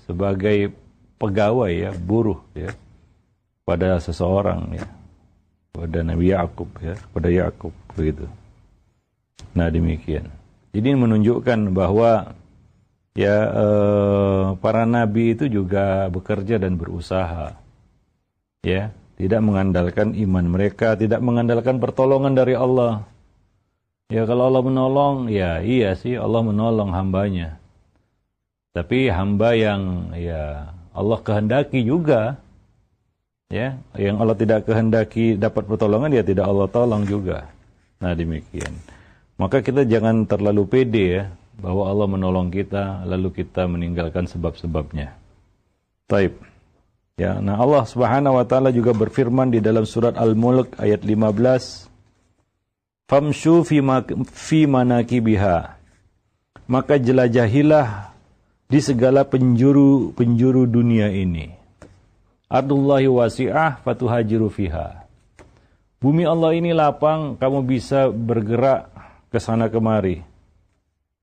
sebagai 0.10 0.74
pegawai 1.22 1.72
ya, 1.72 1.92
buruh 1.94 2.42
ya 2.58 2.74
pada 3.70 4.02
seseorang 4.02 4.82
ya. 4.82 4.86
Pada 5.76 6.00
Nabi 6.08 6.32
Yakub 6.32 6.72
ya, 6.80 6.96
pada 7.12 7.28
Yakub 7.28 7.76
begitu. 8.00 8.26
Nah, 9.52 9.68
demikian. 9.68 10.32
Jadi 10.72 10.90
menunjukkan 10.96 11.76
bahwa 11.76 12.36
ya 13.16 13.38
eh, 13.48 14.46
para 14.60 14.84
nabi 14.84 15.36
itu 15.36 15.48
juga 15.48 16.08
bekerja 16.12 16.60
dan 16.60 16.76
berusaha. 16.76 17.56
Ya, 18.64 18.92
tidak 19.16 19.42
mengandalkan 19.44 20.12
iman 20.16 20.46
mereka, 20.48 21.00
tidak 21.00 21.24
mengandalkan 21.24 21.80
pertolongan 21.80 22.36
dari 22.36 22.56
Allah. 22.56 23.08
Ya 24.12 24.28
kalau 24.28 24.52
Allah 24.52 24.64
menolong, 24.64 25.32
ya 25.32 25.64
iya 25.64 25.96
sih 25.96 26.20
Allah 26.20 26.44
menolong 26.44 26.92
hambanya. 26.92 27.58
Tapi 28.76 29.08
hamba 29.08 29.56
yang 29.56 30.12
ya 30.20 30.76
Allah 30.92 31.20
kehendaki 31.24 31.88
juga 31.88 32.36
ya 33.50 33.78
yang 33.96 34.18
Allah 34.18 34.38
tidak 34.38 34.66
kehendaki 34.66 35.38
dapat 35.38 35.70
pertolongan 35.70 36.14
ya 36.14 36.24
tidak 36.26 36.46
Allah 36.50 36.68
tolong 36.70 37.06
juga. 37.06 37.50
Nah 38.02 38.14
demikian. 38.18 38.74
Maka 39.36 39.60
kita 39.60 39.84
jangan 39.84 40.24
terlalu 40.24 40.64
pede 40.68 41.06
ya 41.20 41.24
bahwa 41.60 41.88
Allah 41.88 42.08
menolong 42.08 42.52
kita 42.52 43.04
lalu 43.08 43.44
kita 43.44 43.68
meninggalkan 43.68 44.28
sebab-sebabnya. 44.28 45.16
Taib. 46.08 46.38
Ya 47.16 47.40
nah 47.40 47.56
Allah 47.60 47.88
Subhanahu 47.88 48.36
wa 48.36 48.46
taala 48.46 48.76
juga 48.76 48.92
berfirman 48.92 49.52
di 49.52 49.64
dalam 49.64 49.88
surat 49.88 50.20
Al-Mulk 50.20 50.76
ayat 50.80 51.04
15 51.04 51.88
famshu 53.08 53.64
fi, 53.64 53.80
fi 54.34 54.60
manakibiha. 54.68 55.58
Maka 56.66 56.98
jelajahilah 56.98 58.10
di 58.66 58.80
segala 58.82 59.22
penjuru 59.24 60.12
penjuru 60.18 60.66
dunia 60.66 61.14
ini. 61.14 61.65
Ardullahi 62.46 63.10
wasi'ah 63.10 63.82
fatuhajiru 63.82 64.54
fiha. 64.54 65.06
Bumi 65.98 66.28
Allah 66.30 66.54
ini 66.54 66.70
lapang, 66.76 67.34
kamu 67.42 67.66
bisa 67.66 68.14
bergerak 68.14 68.94
ke 69.34 69.42
sana 69.42 69.66
kemari. 69.72 70.22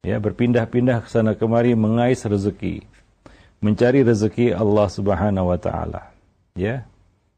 Ya, 0.02 0.18
berpindah-pindah 0.18 1.06
ke 1.06 1.08
sana 1.08 1.38
kemari 1.38 1.78
mengais 1.78 2.26
rezeki. 2.26 2.82
Mencari 3.62 4.02
rezeki 4.02 4.50
Allah 4.50 4.90
Subhanahu 4.90 5.54
wa 5.54 5.58
taala. 5.62 6.10
Ya. 6.58 6.90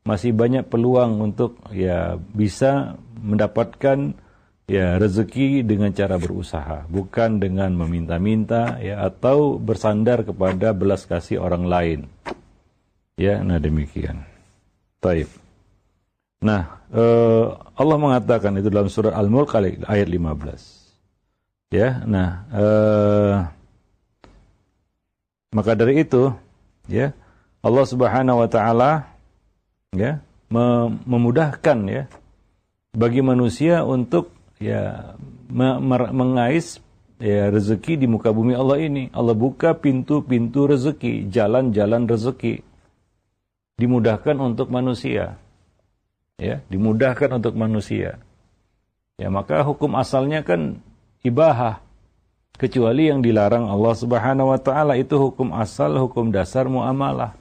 Masih 0.05 0.33
banyak 0.33 0.69
peluang 0.69 1.21
untuk 1.21 1.61
ya 1.73 2.17
bisa 2.17 2.97
mendapatkan 3.21 4.13
ya 4.69 4.97
rezeki 5.01 5.65
dengan 5.65 5.93
cara 5.97 6.21
berusaha, 6.21 6.85
bukan 6.89 7.41
dengan 7.41 7.73
meminta-minta 7.73 8.81
ya 8.81 9.01
atau 9.05 9.57
bersandar 9.57 10.25
kepada 10.25 10.77
belas 10.77 11.09
kasih 11.09 11.41
orang 11.41 11.65
lain. 11.69 12.01
Ya, 13.15 13.43
nah 13.47 13.63
demikian. 13.63 14.27
Taib. 14.99 15.31
Nah, 16.43 16.83
eh, 16.91 17.47
Allah 17.55 17.97
mengatakan 17.97 18.59
itu 18.59 18.69
dalam 18.69 18.91
surat 18.91 19.15
Al-Mulk 19.15 19.55
ayat 19.87 20.09
15. 20.11 20.85
Ya, 21.73 22.03
nah 22.07 22.47
eh, 22.55 23.35
maka 25.51 25.75
dari 25.75 26.07
itu 26.07 26.31
ya 26.87 27.11
Allah 27.65 27.85
Subhanahu 27.87 28.47
wa 28.47 28.49
taala 28.51 29.11
ya 29.91 30.23
memudahkan 31.03 31.79
ya 31.91 32.07
bagi 32.95 33.27
manusia 33.27 33.83
untuk 33.83 34.31
ya 34.63 35.15
mengais 35.51 36.79
ya 37.19 37.51
rezeki 37.51 37.99
di 37.99 38.07
muka 38.07 38.31
bumi 38.31 38.55
Allah 38.55 38.79
ini. 38.79 39.11
Allah 39.11 39.35
buka 39.35 39.75
pintu-pintu 39.75 40.71
rezeki, 40.71 41.27
jalan-jalan 41.31 42.07
rezeki. 42.07 42.74
Dimudahkan 43.81 44.37
untuk 44.39 44.71
manusia. 44.71 45.39
Ya, 46.39 46.63
dimudahkan 46.71 47.31
untuk 47.39 47.55
manusia. 47.55 48.19
Ya, 49.19 49.31
maka 49.31 49.63
hukum 49.63 49.95
asalnya 49.95 50.43
kan 50.43 50.83
ibahah. 51.23 51.83
Kecuali 52.55 53.11
yang 53.11 53.19
dilarang 53.19 53.67
Allah 53.67 53.95
Subhanahu 53.99 54.55
wa 54.55 54.61
taala 54.63 54.95
itu 54.95 55.19
hukum 55.19 55.51
asal, 55.59 55.99
hukum 55.99 56.31
dasar 56.31 56.71
muamalah. 56.71 57.35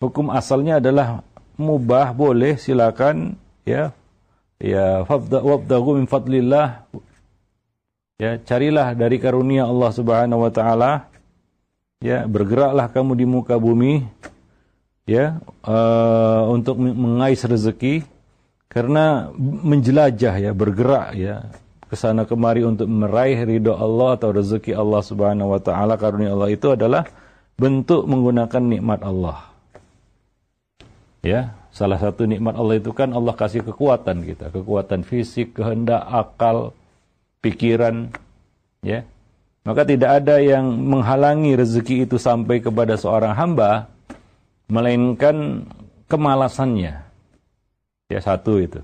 Hukum 0.00 0.32
asalnya 0.32 0.80
adalah 0.80 1.20
mubah 1.60 2.16
boleh 2.16 2.56
silakan 2.56 3.36
ya 3.68 3.92
ya 4.56 5.04
wabdagu 5.06 5.98
min 5.98 6.06
fadlillah 6.08 6.86
ya 8.16 8.38
carilah 8.42 8.94
dari 8.96 9.18
karunia 9.20 9.68
Allah 9.68 9.90
Subhanahu 9.92 10.46
wa 10.46 10.52
taala 10.54 11.10
ya 12.00 12.24
bergeraklah 12.26 12.88
kamu 12.90 13.12
di 13.18 13.26
muka 13.26 13.58
bumi 13.58 14.06
ya 15.08 15.42
uh, 15.66 16.46
untuk 16.52 16.78
mengais 16.78 17.42
rezeki 17.42 18.06
karena 18.70 19.28
menjelajah 19.38 20.34
ya 20.38 20.50
bergerak 20.54 21.18
ya 21.18 21.48
ke 21.90 21.96
sana 21.98 22.24
kemari 22.24 22.64
untuk 22.64 22.88
meraih 22.88 23.36
ridho 23.44 23.76
Allah 23.76 24.16
atau 24.16 24.32
rezeki 24.32 24.72
Allah 24.72 25.02
Subhanahu 25.04 25.52
wa 25.52 25.60
taala 25.60 26.00
karunia 26.00 26.32
Allah 26.32 26.50
itu 26.54 26.72
adalah 26.72 27.04
bentuk 27.58 28.08
menggunakan 28.08 28.62
nikmat 28.64 29.00
Allah 29.04 29.52
ya 31.20 31.62
Salah 31.72 31.96
satu 31.96 32.28
nikmat 32.28 32.52
Allah 32.52 32.76
itu 32.76 32.92
kan 32.92 33.16
Allah 33.16 33.32
kasih 33.32 33.64
kekuatan 33.64 34.28
kita, 34.28 34.52
kekuatan 34.52 35.08
fisik, 35.08 35.56
kehendak, 35.56 36.04
akal, 36.04 36.76
pikiran, 37.40 38.12
ya. 38.84 39.08
Maka 39.64 39.88
tidak 39.88 40.20
ada 40.20 40.36
yang 40.36 40.68
menghalangi 40.68 41.56
rezeki 41.56 42.04
itu 42.04 42.20
sampai 42.20 42.60
kepada 42.60 43.00
seorang 43.00 43.32
hamba 43.32 43.88
melainkan 44.72 45.68
kemalasannya. 46.08 47.04
Ya 48.08 48.20
satu 48.24 48.56
itu. 48.56 48.80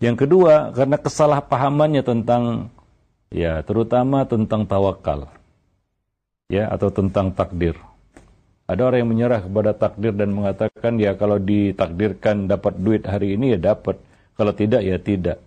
Yang 0.00 0.24
kedua 0.24 0.72
karena 0.72 0.96
kesalahpahamannya 0.96 2.00
tentang 2.00 2.72
ya 3.28 3.60
terutama 3.60 4.24
tentang 4.24 4.64
tawakal. 4.64 5.28
Ya 6.48 6.72
atau 6.72 6.88
tentang 6.88 7.36
takdir. 7.36 7.76
Ada 8.66 8.82
orang 8.82 9.06
yang 9.06 9.10
menyerah 9.12 9.40
kepada 9.46 9.72
takdir 9.76 10.10
dan 10.10 10.34
mengatakan 10.34 10.98
ya 10.98 11.14
kalau 11.14 11.38
ditakdirkan 11.38 12.50
dapat 12.50 12.74
duit 12.82 13.06
hari 13.06 13.38
ini 13.38 13.54
ya 13.54 13.74
dapat, 13.74 13.94
kalau 14.34 14.50
tidak 14.50 14.82
ya 14.82 14.98
tidak. 14.98 15.38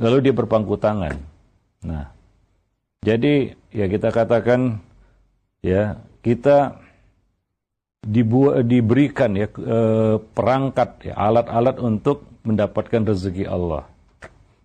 Lalu 0.00 0.30
dia 0.30 0.34
berpangku 0.36 0.80
tangan. 0.80 1.12
Nah, 1.84 2.08
jadi 3.04 3.52
ya 3.68 3.84
kita 3.84 4.08
katakan 4.08 4.80
ya 5.60 6.00
kita 6.24 6.80
dibu 8.02 8.58
diberikan 8.66 9.32
ya 9.38 9.46
eh, 9.48 10.16
perangkat 10.18 11.10
ya 11.10 11.14
alat-alat 11.14 11.78
untuk 11.78 12.26
mendapatkan 12.42 13.06
rezeki 13.06 13.46
Allah. 13.46 13.86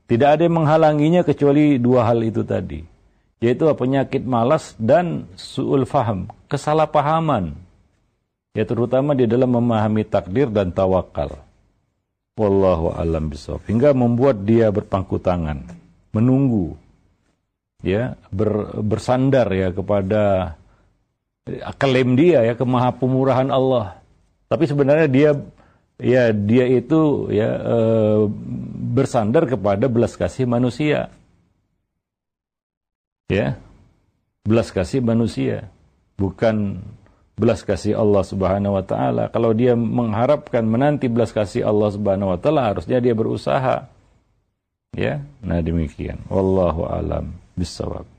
Tidak 0.07 0.27
ada 0.27 0.41
yang 0.43 0.63
menghalanginya 0.63 1.21
kecuali 1.21 1.77
dua 1.77 2.09
hal 2.09 2.23
itu 2.25 2.41
tadi 2.41 2.97
yaitu 3.37 3.69
penyakit 3.69 4.25
malas 4.25 4.73
dan 4.81 5.29
suul 5.37 5.85
faham, 5.85 6.29
kesalahpahaman. 6.49 7.53
Ya 8.57 8.65
terutama 8.65 9.13
di 9.13 9.29
dalam 9.29 9.53
memahami 9.53 10.01
takdir 10.01 10.49
dan 10.49 10.73
tawakal. 10.73 11.37
Wallahu 12.37 12.93
alam 12.97 13.29
bisawab. 13.29 13.61
Hingga 13.69 13.93
membuat 13.93 14.41
dia 14.45 14.73
berpangku 14.73 15.21
tangan, 15.21 15.61
menunggu, 16.13 16.73
ya 17.85 18.17
ber, 18.33 18.81
bersandar 18.81 19.49
ya 19.53 19.69
kepada 19.69 20.53
klaim 21.77 22.15
dia 22.19 22.43
ya 22.43 22.53
kemahapemurahan 22.53 23.49
Allah. 23.51 23.99
Tapi 24.47 24.63
sebenarnya 24.63 25.07
dia 25.07 25.31
ya 25.99 26.29
dia 26.31 26.65
itu 26.69 27.31
ya 27.33 27.49
e, 27.57 27.77
bersandar 28.95 29.49
kepada 29.49 29.85
belas 29.91 30.15
kasih 30.15 30.47
manusia. 30.47 31.11
Ya 33.27 33.59
belas 34.47 34.71
kasih 34.71 35.03
manusia. 35.03 35.67
Bukan 36.17 36.81
belas 37.37 37.61
kasih 37.61 37.99
Allah 37.99 38.23
Subhanahu 38.25 38.79
wa 38.79 38.83
taala. 38.83 39.29
Kalau 39.29 39.53
dia 39.53 39.77
mengharapkan 39.77 40.65
menanti 40.65 41.05
belas 41.11 41.29
kasih 41.29 41.67
Allah 41.67 41.93
Subhanahu 41.93 42.33
wa 42.33 42.39
taala 42.39 42.73
harusnya 42.73 42.97
dia 42.97 43.13
berusaha. 43.13 43.85
Ya 44.95 45.21
nah 45.43 45.59
demikian. 45.61 46.23
Wallahu 46.31 46.87
alam. 46.87 47.35
Bisawab 47.57 48.16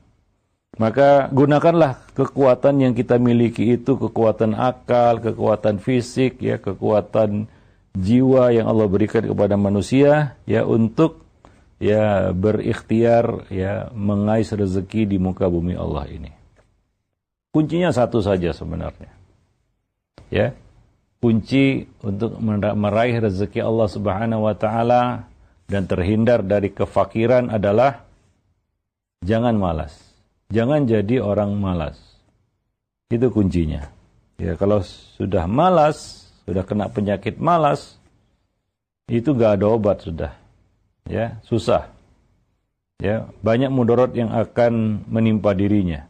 maka 0.78 1.26
gunakanlah 1.34 1.98
kekuatan 2.14 2.80
yang 2.86 2.92
kita 2.94 3.18
miliki 3.18 3.74
itu 3.74 3.98
kekuatan 3.98 4.54
akal 4.54 5.18
kekuatan 5.18 5.82
fisik 5.82 6.38
ya 6.38 6.62
kekuatan 6.62 7.50
jiwa 7.98 8.54
yang 8.54 8.70
Allah 8.70 8.86
berikan 8.86 9.26
kepada 9.26 9.58
manusia 9.58 10.38
ya 10.46 10.62
untuk 10.62 11.26
ya 11.82 12.30
berikhtiar 12.34 13.50
ya 13.50 13.90
mengais 13.94 14.50
rezeki 14.50 15.14
di 15.14 15.16
muka 15.18 15.46
bumi 15.50 15.74
Allah 15.74 16.06
ini. 16.10 16.30
Kuncinya 17.50 17.90
satu 17.90 18.22
saja 18.22 18.54
sebenarnya. 18.54 19.10
Ya. 20.28 20.54
Kunci 21.18 21.90
untuk 22.06 22.38
meraih 22.78 23.18
rezeki 23.18 23.58
Allah 23.58 23.90
Subhanahu 23.90 24.46
wa 24.46 24.54
taala 24.54 25.26
dan 25.66 25.90
terhindar 25.90 26.46
dari 26.46 26.70
kefakiran 26.70 27.50
adalah 27.50 28.06
jangan 29.26 29.58
malas. 29.58 30.07
Jangan 30.48 30.88
jadi 30.88 31.20
orang 31.20 31.52
malas. 31.60 32.00
Itu 33.12 33.28
kuncinya. 33.28 33.88
Ya, 34.40 34.56
kalau 34.56 34.80
sudah 35.18 35.44
malas, 35.44 36.28
sudah 36.48 36.64
kena 36.64 36.88
penyakit 36.88 37.36
malas, 37.36 38.00
itu 39.08 39.32
gak 39.36 39.60
ada 39.60 39.66
obat 39.68 40.04
sudah. 40.04 40.32
Ya, 41.04 41.40
susah. 41.44 41.92
Ya, 43.00 43.28
banyak 43.44 43.68
mudarat 43.72 44.16
yang 44.16 44.32
akan 44.32 45.04
menimpa 45.08 45.52
dirinya. 45.52 46.08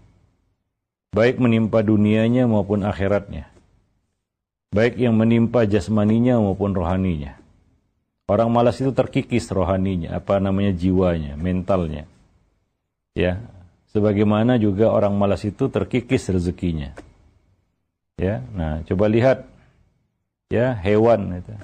Baik 1.10 1.40
menimpa 1.42 1.82
dunianya 1.82 2.46
maupun 2.46 2.86
akhiratnya. 2.86 3.50
Baik 4.70 5.00
yang 5.00 5.16
menimpa 5.16 5.64
jasmaninya 5.64 6.36
maupun 6.36 6.76
rohaninya. 6.76 7.40
Orang 8.28 8.52
malas 8.52 8.76
itu 8.76 8.92
terkikis 8.92 9.48
rohaninya, 9.48 10.20
apa 10.20 10.36
namanya 10.36 10.76
jiwanya, 10.76 11.32
mentalnya. 11.40 12.04
Ya, 13.16 13.40
sebagaimana 13.92 14.60
juga 14.60 14.92
orang 14.92 15.16
malas 15.16 15.44
itu 15.44 15.68
terkikis 15.72 16.28
rezekinya. 16.32 16.92
Ya, 18.18 18.42
nah 18.50 18.82
coba 18.82 19.06
lihat 19.06 19.46
ya 20.50 20.74
hewan 20.74 21.38
itu. 21.38 21.54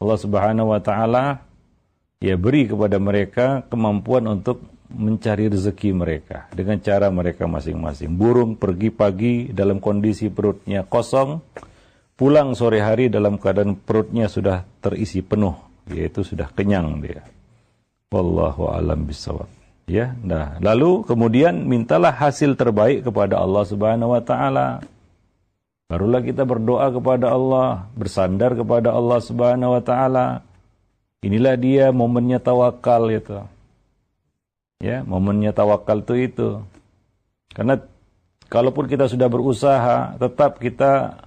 Allah 0.00 0.18
Subhanahu 0.20 0.72
wa 0.72 0.80
taala 0.80 1.44
ya 2.20 2.36
beri 2.36 2.68
kepada 2.68 3.00
mereka 3.00 3.64
kemampuan 3.68 4.28
untuk 4.28 4.64
mencari 4.90 5.46
rezeki 5.46 5.94
mereka 5.94 6.50
dengan 6.52 6.82
cara 6.82 7.08
mereka 7.08 7.46
masing-masing. 7.46 8.10
Burung 8.18 8.58
pergi 8.58 8.90
pagi 8.90 9.34
dalam 9.54 9.78
kondisi 9.78 10.28
perutnya 10.28 10.82
kosong, 10.82 11.40
pulang 12.18 12.52
sore 12.58 12.82
hari 12.82 13.06
dalam 13.08 13.38
keadaan 13.38 13.78
perutnya 13.78 14.26
sudah 14.26 14.66
terisi 14.82 15.22
penuh 15.22 15.54
yaitu 15.88 16.26
sudah 16.26 16.50
kenyang 16.52 16.98
dia. 17.00 17.22
Wallahu 18.10 18.68
alam 18.74 19.06
bisawab. 19.06 19.59
Ya, 19.90 20.14
nah, 20.22 20.54
lalu 20.62 21.02
kemudian 21.02 21.66
mintalah 21.66 22.14
hasil 22.14 22.54
terbaik 22.54 23.10
kepada 23.10 23.42
Allah 23.42 23.66
Subhanahu 23.66 24.14
wa 24.14 24.22
taala. 24.22 24.86
Barulah 25.90 26.22
kita 26.22 26.46
berdoa 26.46 26.94
kepada 26.94 27.34
Allah, 27.34 27.90
bersandar 27.98 28.54
kepada 28.54 28.94
Allah 28.94 29.18
Subhanahu 29.18 29.74
wa 29.74 29.82
taala. 29.82 30.46
Inilah 31.26 31.58
dia 31.58 31.90
momennya 31.90 32.38
tawakal 32.38 33.10
itu. 33.10 33.42
Ya, 34.78 35.02
momennya 35.02 35.50
tawakal 35.50 36.06
itu 36.06 36.14
itu. 36.14 36.48
Karena 37.50 37.82
kalaupun 38.46 38.86
kita 38.86 39.10
sudah 39.10 39.26
berusaha, 39.26 40.14
tetap 40.22 40.62
kita 40.62 41.18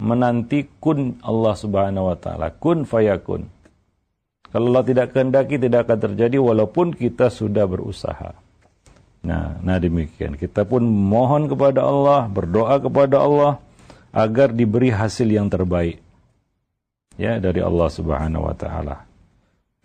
menanti 0.00 0.64
kun 0.80 1.20
Allah 1.20 1.52
Subhanahu 1.52 2.08
wa 2.08 2.16
taala, 2.16 2.48
kun 2.48 2.88
fayakun. 2.88 3.44
Kalau 4.50 4.74
Allah 4.74 4.82
tidak 4.82 5.14
kehendaki 5.14 5.62
tidak 5.62 5.86
akan 5.86 5.98
terjadi 6.10 6.42
walaupun 6.42 6.90
kita 6.90 7.30
sudah 7.30 7.70
berusaha. 7.70 8.34
Nah, 9.22 9.62
nah 9.62 9.78
demikian. 9.78 10.34
Kita 10.34 10.66
pun 10.66 10.82
mohon 10.82 11.46
kepada 11.46 11.86
Allah, 11.86 12.26
berdoa 12.26 12.82
kepada 12.82 13.22
Allah 13.22 13.62
agar 14.10 14.50
diberi 14.50 14.90
hasil 14.90 15.30
yang 15.30 15.46
terbaik. 15.46 16.02
Ya, 17.14 17.38
dari 17.38 17.62
Allah 17.62 17.88
Subhanahu 17.94 18.50
wa 18.50 18.54
taala. 18.58 19.06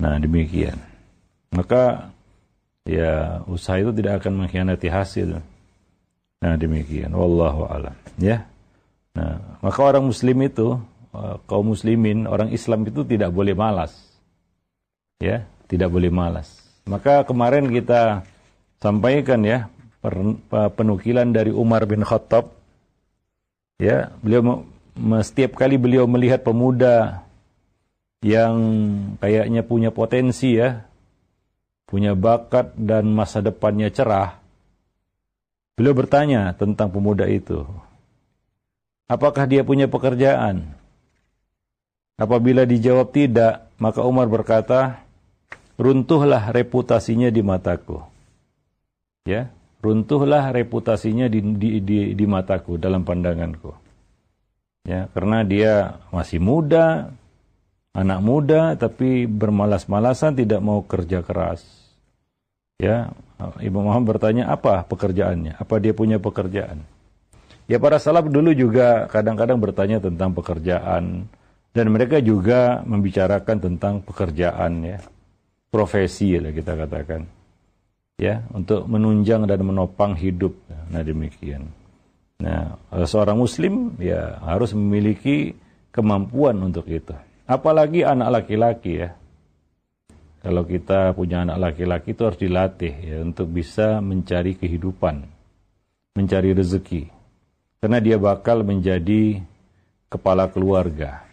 Nah, 0.02 0.18
demikian. 0.18 0.82
Maka 1.54 2.10
ya 2.90 3.46
usaha 3.46 3.78
itu 3.78 3.94
tidak 3.94 4.26
akan 4.26 4.46
mengkhianati 4.46 4.90
hasil. 4.90 5.46
Nah, 6.42 6.54
demikian. 6.58 7.14
Wallahu 7.14 7.70
alam, 7.70 7.94
ya. 8.18 8.50
Nah, 9.14 9.62
maka 9.62 9.80
orang 9.80 10.10
muslim 10.10 10.42
itu 10.42 10.80
eh, 11.14 11.36
kaum 11.46 11.70
muslimin, 11.70 12.26
orang 12.26 12.50
Islam 12.50 12.82
itu 12.88 13.06
tidak 13.06 13.30
boleh 13.30 13.54
malas 13.54 14.05
ya 15.20 15.48
tidak 15.66 15.90
boleh 15.92 16.12
malas. 16.12 16.48
Maka 16.86 17.26
kemarin 17.26 17.72
kita 17.72 18.24
sampaikan 18.78 19.42
ya 19.42 19.72
penukilan 20.78 21.34
dari 21.34 21.50
Umar 21.50 21.90
bin 21.90 22.06
Khattab. 22.06 22.54
Ya 23.82 24.16
beliau 24.24 24.64
setiap 25.24 25.60
kali 25.60 25.76
beliau 25.76 26.08
melihat 26.08 26.46
pemuda 26.46 27.26
yang 28.24 28.56
kayaknya 29.20 29.62
punya 29.68 29.92
potensi 29.92 30.56
ya 30.56 30.88
punya 31.86 32.18
bakat 32.18 32.74
dan 32.80 33.12
masa 33.12 33.44
depannya 33.44 33.92
cerah 33.94 34.40
beliau 35.76 35.94
bertanya 35.94 36.56
tentang 36.56 36.90
pemuda 36.90 37.28
itu. 37.28 37.68
Apakah 39.06 39.46
dia 39.46 39.62
punya 39.62 39.86
pekerjaan? 39.86 40.74
Apabila 42.18 42.66
dijawab 42.66 43.12
tidak 43.12 43.70
maka 43.78 44.02
Umar 44.02 44.26
berkata 44.32 45.05
runtuhlah 45.76 46.52
reputasinya 46.52 47.32
di 47.32 47.42
mataku. 47.44 48.00
Ya, 49.26 49.50
runtuhlah 49.82 50.54
reputasinya 50.54 51.28
di, 51.28 51.42
di, 51.42 51.70
di, 51.82 52.00
di 52.14 52.26
mataku 52.26 52.78
dalam 52.78 53.04
pandanganku. 53.04 53.74
Ya, 54.86 55.10
karena 55.18 55.42
dia 55.42 55.98
masih 56.14 56.38
muda, 56.38 57.10
anak 57.92 58.20
muda 58.22 58.78
tapi 58.78 59.26
bermalas-malasan 59.26 60.38
tidak 60.38 60.62
mau 60.62 60.86
kerja 60.86 61.26
keras. 61.26 61.66
Ya, 62.78 63.10
Ibu 63.40 63.82
Muhammad 63.82 64.20
bertanya 64.20 64.52
apa 64.52 64.86
pekerjaannya? 64.86 65.58
Apa 65.58 65.82
dia 65.82 65.92
punya 65.96 66.22
pekerjaan? 66.22 66.84
Ya 67.66 67.82
para 67.82 67.98
salaf 67.98 68.30
dulu 68.30 68.54
juga 68.54 69.10
kadang-kadang 69.10 69.58
bertanya 69.58 69.98
tentang 69.98 70.38
pekerjaan 70.38 71.26
dan 71.74 71.86
mereka 71.90 72.22
juga 72.22 72.86
membicarakan 72.86 73.58
tentang 73.58 74.06
pekerjaan 74.06 74.86
ya 74.86 75.02
profesi 75.70 76.38
lah 76.38 76.54
kita 76.54 76.74
katakan. 76.76 77.26
Ya 78.16 78.48
untuk 78.56 78.88
menunjang 78.88 79.44
dan 79.44 79.60
menopang 79.66 80.16
hidup. 80.16 80.56
Nah 80.92 81.04
demikian. 81.04 81.68
Nah 82.40 82.80
seorang 83.04 83.36
muslim 83.36 83.96
ya 84.00 84.40
harus 84.44 84.72
memiliki 84.72 85.56
kemampuan 85.92 86.56
untuk 86.64 86.88
itu. 86.88 87.12
Apalagi 87.44 88.08
anak 88.08 88.42
laki-laki 88.42 89.04
ya. 89.04 89.12
Kalau 90.46 90.62
kita 90.62 91.12
punya 91.18 91.42
anak 91.42 91.58
laki-laki 91.74 92.14
itu 92.14 92.22
harus 92.22 92.40
dilatih 92.40 92.94
ya 92.94 93.18
untuk 93.26 93.50
bisa 93.50 93.98
mencari 93.98 94.54
kehidupan 94.54 95.26
mencari 96.16 96.56
rezeki. 96.56 97.12
Karena 97.84 98.00
dia 98.00 98.16
bakal 98.16 98.64
menjadi 98.64 99.44
kepala 100.08 100.48
keluarga 100.48 101.25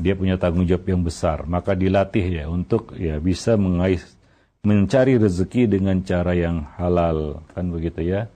dia 0.00 0.16
punya 0.16 0.40
tanggung 0.40 0.64
jawab 0.64 0.88
yang 0.88 1.02
besar, 1.04 1.44
maka 1.44 1.76
dilatih 1.76 2.24
ya 2.24 2.44
untuk 2.48 2.96
ya 2.96 3.20
bisa 3.20 3.60
mengais 3.60 4.16
mencari 4.64 5.18
rezeki 5.18 5.68
dengan 5.68 6.00
cara 6.00 6.32
yang 6.32 6.64
halal 6.78 7.42
kan 7.52 7.68
begitu 7.68 8.00
ya. 8.00 8.30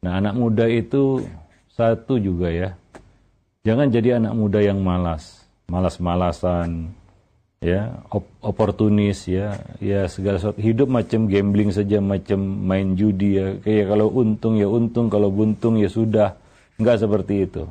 Nah, 0.00 0.18
anak 0.18 0.34
muda 0.34 0.66
itu 0.66 1.22
satu 1.74 2.16
juga 2.16 2.48
ya. 2.48 2.74
Jangan 3.62 3.92
jadi 3.92 4.18
anak 4.18 4.34
muda 4.34 4.58
yang 4.58 4.82
malas, 4.82 5.46
malas-malasan, 5.70 6.90
ya, 7.62 8.02
op 8.10 8.26
oportunis 8.42 9.30
ya, 9.30 9.54
ya 9.78 10.10
segala 10.10 10.42
sesuatu 10.42 10.58
hidup 10.58 10.90
macam 10.90 11.30
gambling 11.30 11.70
saja, 11.70 12.02
macam 12.02 12.42
main 12.42 12.98
judi 12.98 13.38
ya. 13.38 13.46
Kayak 13.62 13.94
kalau 13.94 14.10
untung 14.10 14.58
ya 14.58 14.66
untung, 14.66 15.06
kalau 15.06 15.30
buntung 15.30 15.78
ya 15.78 15.86
sudah. 15.86 16.34
Enggak 16.80 16.98
seperti 16.98 17.46
itu. 17.46 17.62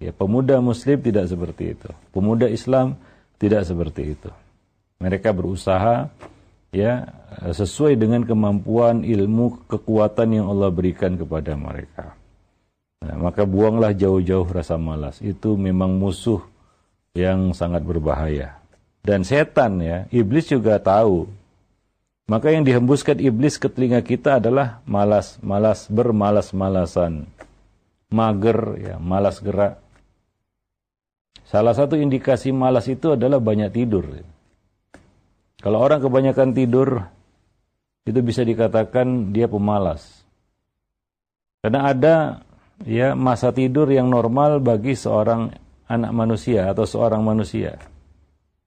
Ya, 0.00 0.16
pemuda 0.16 0.64
muslim 0.64 0.96
tidak 0.96 1.28
seperti 1.28 1.76
itu. 1.76 1.92
Pemuda 2.08 2.48
Islam 2.48 2.96
tidak 3.36 3.68
seperti 3.68 4.16
itu. 4.16 4.32
Mereka 4.96 5.36
berusaha 5.36 6.08
ya 6.72 7.04
sesuai 7.52 8.00
dengan 8.00 8.24
kemampuan 8.24 9.04
ilmu 9.04 9.68
kekuatan 9.68 10.40
yang 10.40 10.46
Allah 10.48 10.72
berikan 10.72 11.20
kepada 11.20 11.52
mereka. 11.52 12.16
Nah, 13.04 13.16
maka 13.16 13.44
buanglah 13.44 13.92
jauh-jauh 13.92 14.48
rasa 14.48 14.80
malas. 14.80 15.20
Itu 15.20 15.60
memang 15.60 16.00
musuh 16.00 16.40
yang 17.12 17.52
sangat 17.52 17.84
berbahaya. 17.84 18.56
Dan 19.04 19.24
setan 19.24 19.84
ya, 19.84 20.08
iblis 20.12 20.48
juga 20.48 20.80
tahu. 20.80 21.28
Maka 22.24 22.56
yang 22.56 22.64
dihembuskan 22.64 23.20
iblis 23.20 23.60
ke 23.60 23.68
telinga 23.68 24.00
kita 24.00 24.40
adalah 24.40 24.80
malas, 24.88 25.36
malas 25.44 25.88
bermalas-malasan. 25.92 27.28
Mager 28.12 28.58
ya, 28.80 28.94
malas 28.96 29.40
gerak 29.40 29.80
Salah 31.50 31.74
satu 31.74 31.98
indikasi 31.98 32.54
malas 32.54 32.86
itu 32.86 33.18
adalah 33.18 33.42
banyak 33.42 33.74
tidur. 33.74 34.06
Kalau 35.58 35.82
orang 35.82 35.98
kebanyakan 35.98 36.54
tidur, 36.54 37.02
itu 38.06 38.22
bisa 38.22 38.46
dikatakan 38.46 39.34
dia 39.34 39.50
pemalas. 39.50 40.22
Karena 41.58 41.90
ada 41.90 42.14
ya 42.86 43.18
masa 43.18 43.50
tidur 43.50 43.90
yang 43.90 44.06
normal 44.06 44.62
bagi 44.62 44.94
seorang 44.94 45.50
anak 45.90 46.12
manusia 46.14 46.70
atau 46.70 46.86
seorang 46.86 47.26
manusia. 47.26 47.82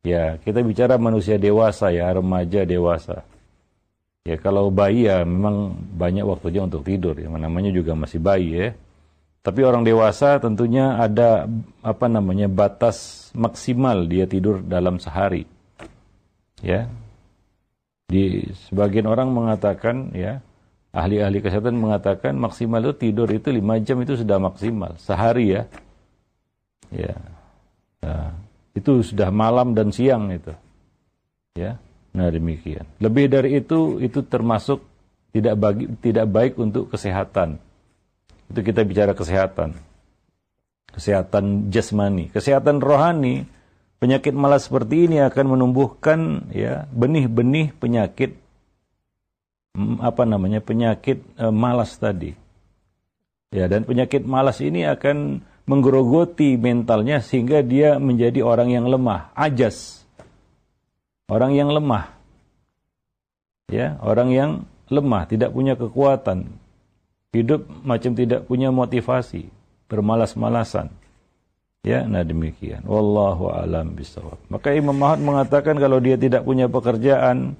Ya, 0.03 0.35
kita 0.43 0.59
bicara 0.59 0.99
manusia 0.99 1.39
dewasa 1.39 1.87
ya, 1.87 2.11
remaja 2.11 2.67
dewasa. 2.67 3.23
Ya, 4.27 4.35
kalau 4.35 4.67
bayi 4.67 5.07
ya 5.07 5.23
memang 5.23 5.71
banyak 5.95 6.27
waktunya 6.27 6.67
untuk 6.67 6.83
tidur. 6.83 7.15
Yang 7.15 7.39
namanya 7.39 7.71
juga 7.71 7.95
masih 7.95 8.19
bayi 8.19 8.47
ya. 8.51 8.67
Tapi 9.43 9.59
orang 9.59 9.83
dewasa 9.83 10.39
tentunya 10.39 10.95
ada 10.95 11.51
apa 11.83 12.07
namanya 12.07 12.47
batas 12.47 13.27
maksimal 13.35 14.07
dia 14.07 14.23
tidur 14.23 14.63
dalam 14.63 15.03
sehari. 15.03 15.43
Ya. 16.63 16.87
Di 18.07 18.47
sebagian 18.71 19.03
orang 19.03 19.35
mengatakan 19.35 20.15
ya, 20.15 20.39
ahli-ahli 20.95 21.43
kesehatan 21.43 21.75
mengatakan 21.75 22.39
maksimal 22.39 22.79
itu 22.87 23.11
tidur 23.11 23.27
itu 23.35 23.51
5 23.51 23.83
jam 23.83 23.99
itu 23.99 24.15
sudah 24.15 24.39
maksimal 24.39 24.95
sehari 24.95 25.59
ya. 25.59 25.67
Ya. 26.87 27.19
Nah, 27.99 28.31
itu 28.71 29.03
sudah 29.03 29.27
malam 29.27 29.75
dan 29.75 29.91
siang 29.91 30.31
itu. 30.31 30.55
Ya. 31.59 31.83
Nah, 32.15 32.31
demikian. 32.31 32.87
Lebih 33.03 33.27
dari 33.27 33.59
itu 33.59 33.99
itu 33.99 34.23
termasuk 34.23 34.79
tidak 35.35 35.59
bagi 35.59 35.91
tidak 35.99 36.31
baik 36.31 36.55
untuk 36.55 36.87
kesehatan. 36.95 37.59
Itu 38.51 38.59
kita 38.65 38.83
bicara 38.83 39.13
kesehatan. 39.13 39.77
Kesehatan 40.93 41.73
jasmani, 41.73 42.29
kesehatan 42.29 42.77
rohani, 42.77 43.49
penyakit 43.97 44.35
malas 44.35 44.69
seperti 44.69 45.09
ini 45.09 45.23
akan 45.23 45.57
menumbuhkan 45.57 46.51
ya 46.53 46.85
benih-benih 46.91 47.73
penyakit 47.79 48.37
mm, 49.73 50.03
apa 50.03 50.23
namanya? 50.27 50.61
penyakit 50.61 51.23
e, 51.39 51.45
malas 51.49 51.97
tadi. 51.97 52.37
Ya, 53.53 53.69
dan 53.69 53.85
penyakit 53.85 54.25
malas 54.25 54.61
ini 54.65 54.85
akan 54.85 55.45
menggerogoti 55.69 56.57
mentalnya 56.57 57.21
sehingga 57.21 57.61
dia 57.61 58.01
menjadi 58.01 58.41
orang 58.41 58.73
yang 58.73 58.85
lemah, 58.89 59.31
ajas. 59.37 60.03
Orang 61.29 61.55
yang 61.55 61.71
lemah. 61.71 62.11
Ya, 63.71 63.97
orang 64.03 64.29
yang 64.33 64.51
lemah, 64.91 65.29
tidak 65.29 65.53
punya 65.55 65.77
kekuatan. 65.77 66.62
Hidup 67.33 67.65
macam 67.81 68.13
tidak 68.13 68.45
punya 68.45 68.69
motivasi, 68.69 69.49
bermalas-malasan. 69.89 70.93
Ya, 71.81 72.05
nah 72.05 72.23
demikian. 72.23 72.85
Wallahu 72.85 73.51
alam 73.51 73.97
bisawab. 73.97 74.37
Maka 74.47 74.71
Imam 74.71 74.95
Mahmud 74.95 75.33
mengatakan 75.33 75.75
kalau 75.81 75.97
dia 75.99 76.15
tidak 76.15 76.45
punya 76.45 76.69
pekerjaan, 76.69 77.57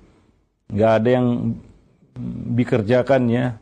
nggak 0.72 0.92
ada 1.02 1.10
yang 1.10 1.28
dikerjakannya. 2.54 3.58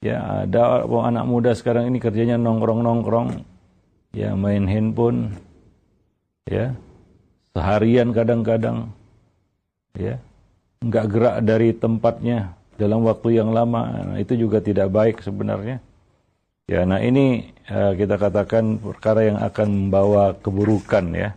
Ya, 0.00 0.18
ada 0.48 0.84
anak 0.84 1.24
muda 1.24 1.52
sekarang 1.56 1.88
ini 1.88 2.00
kerjanya 2.00 2.36
nongkrong-nongkrong, 2.36 3.40
ya 4.12 4.36
main 4.36 4.68
handphone, 4.68 5.32
ya 6.44 6.76
seharian 7.56 8.12
kadang-kadang, 8.12 8.92
ya 9.96 10.20
nggak 10.84 11.06
gerak 11.08 11.36
dari 11.40 11.72
tempatnya 11.72 12.52
dalam 12.76 13.06
waktu 13.06 13.40
yang 13.40 13.50
lama. 13.54 14.14
Nah, 14.14 14.18
itu 14.18 14.34
juga 14.38 14.58
tidak 14.62 14.90
baik 14.90 15.22
sebenarnya. 15.22 15.78
Ya 16.64 16.88
nah 16.88 16.96
ini 16.96 17.52
uh, 17.68 17.92
kita 17.92 18.16
katakan 18.16 18.80
perkara 18.80 19.28
yang 19.28 19.38
akan 19.40 19.68
membawa 19.68 20.32
keburukan 20.32 21.12
ya. 21.12 21.30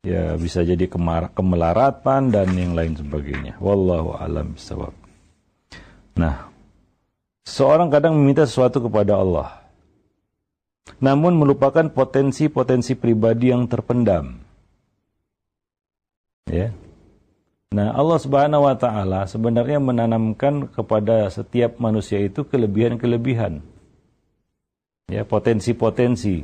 Ya 0.00 0.34
bisa 0.34 0.64
jadi 0.64 0.88
kemar 0.88 1.30
kemelaratan 1.36 2.32
dan 2.32 2.48
yang 2.56 2.74
lain 2.74 2.98
sebagainya. 2.98 3.60
Wallahu 3.62 4.16
alam 4.16 4.56
bisawab 4.56 5.00
nah 6.20 6.52
seorang 7.48 7.88
kadang 7.88 8.12
meminta 8.12 8.44
sesuatu 8.44 8.82
kepada 8.82 9.16
Allah 9.16 9.64
namun 11.00 11.32
melupakan 11.38 11.86
potensi-potensi 11.88 12.92
pribadi 12.92 13.48
yang 13.48 13.64
terpendam. 13.64 14.36
Ya 16.50 16.74
Nah, 17.70 17.94
Allah 17.94 18.18
Subhanahu 18.18 18.66
wa 18.66 18.74
taala 18.74 19.30
sebenarnya 19.30 19.78
menanamkan 19.78 20.66
kepada 20.74 21.30
setiap 21.30 21.78
manusia 21.78 22.18
itu 22.18 22.42
kelebihan-kelebihan. 22.42 23.62
Ya, 25.06 25.22
potensi-potensi. 25.22 26.42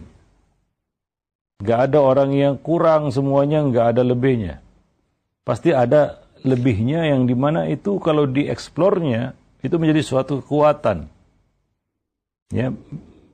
Gak 1.66 1.90
ada 1.90 1.98
orang 1.98 2.30
yang 2.30 2.54
kurang 2.54 3.10
semuanya, 3.10 3.66
gak 3.66 3.98
ada 3.98 4.02
lebihnya. 4.06 4.62
Pasti 5.42 5.74
ada 5.74 6.22
lebihnya 6.46 7.10
yang 7.10 7.26
di 7.26 7.34
mana 7.34 7.66
itu 7.66 7.98
kalau 7.98 8.30
dieksplornya 8.30 9.34
itu 9.66 9.74
menjadi 9.82 10.06
suatu 10.06 10.38
kekuatan. 10.46 11.10
Ya, 12.54 12.70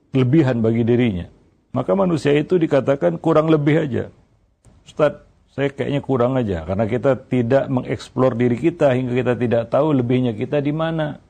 kelebihan 0.09 0.65
bagi 0.65 0.81
dirinya. 0.81 1.29
Maka 1.77 1.93
manusia 1.93 2.33
itu 2.33 2.57
dikatakan 2.57 3.21
kurang 3.21 3.53
lebih 3.53 3.85
aja. 3.85 4.05
Ustadz, 4.81 5.32
saya 5.53 5.69
kayaknya 5.69 6.01
kurang 6.01 6.33
aja 6.33 6.65
karena 6.65 6.89
kita 6.89 7.13
tidak 7.29 7.69
mengeksplor 7.69 8.33
diri 8.33 8.57
kita 8.57 8.89
hingga 8.97 9.13
kita 9.13 9.33
tidak 9.37 9.63
tahu 9.69 9.93
lebihnya 9.93 10.33
kita 10.33 10.57
di 10.57 10.73
mana. 10.73 11.21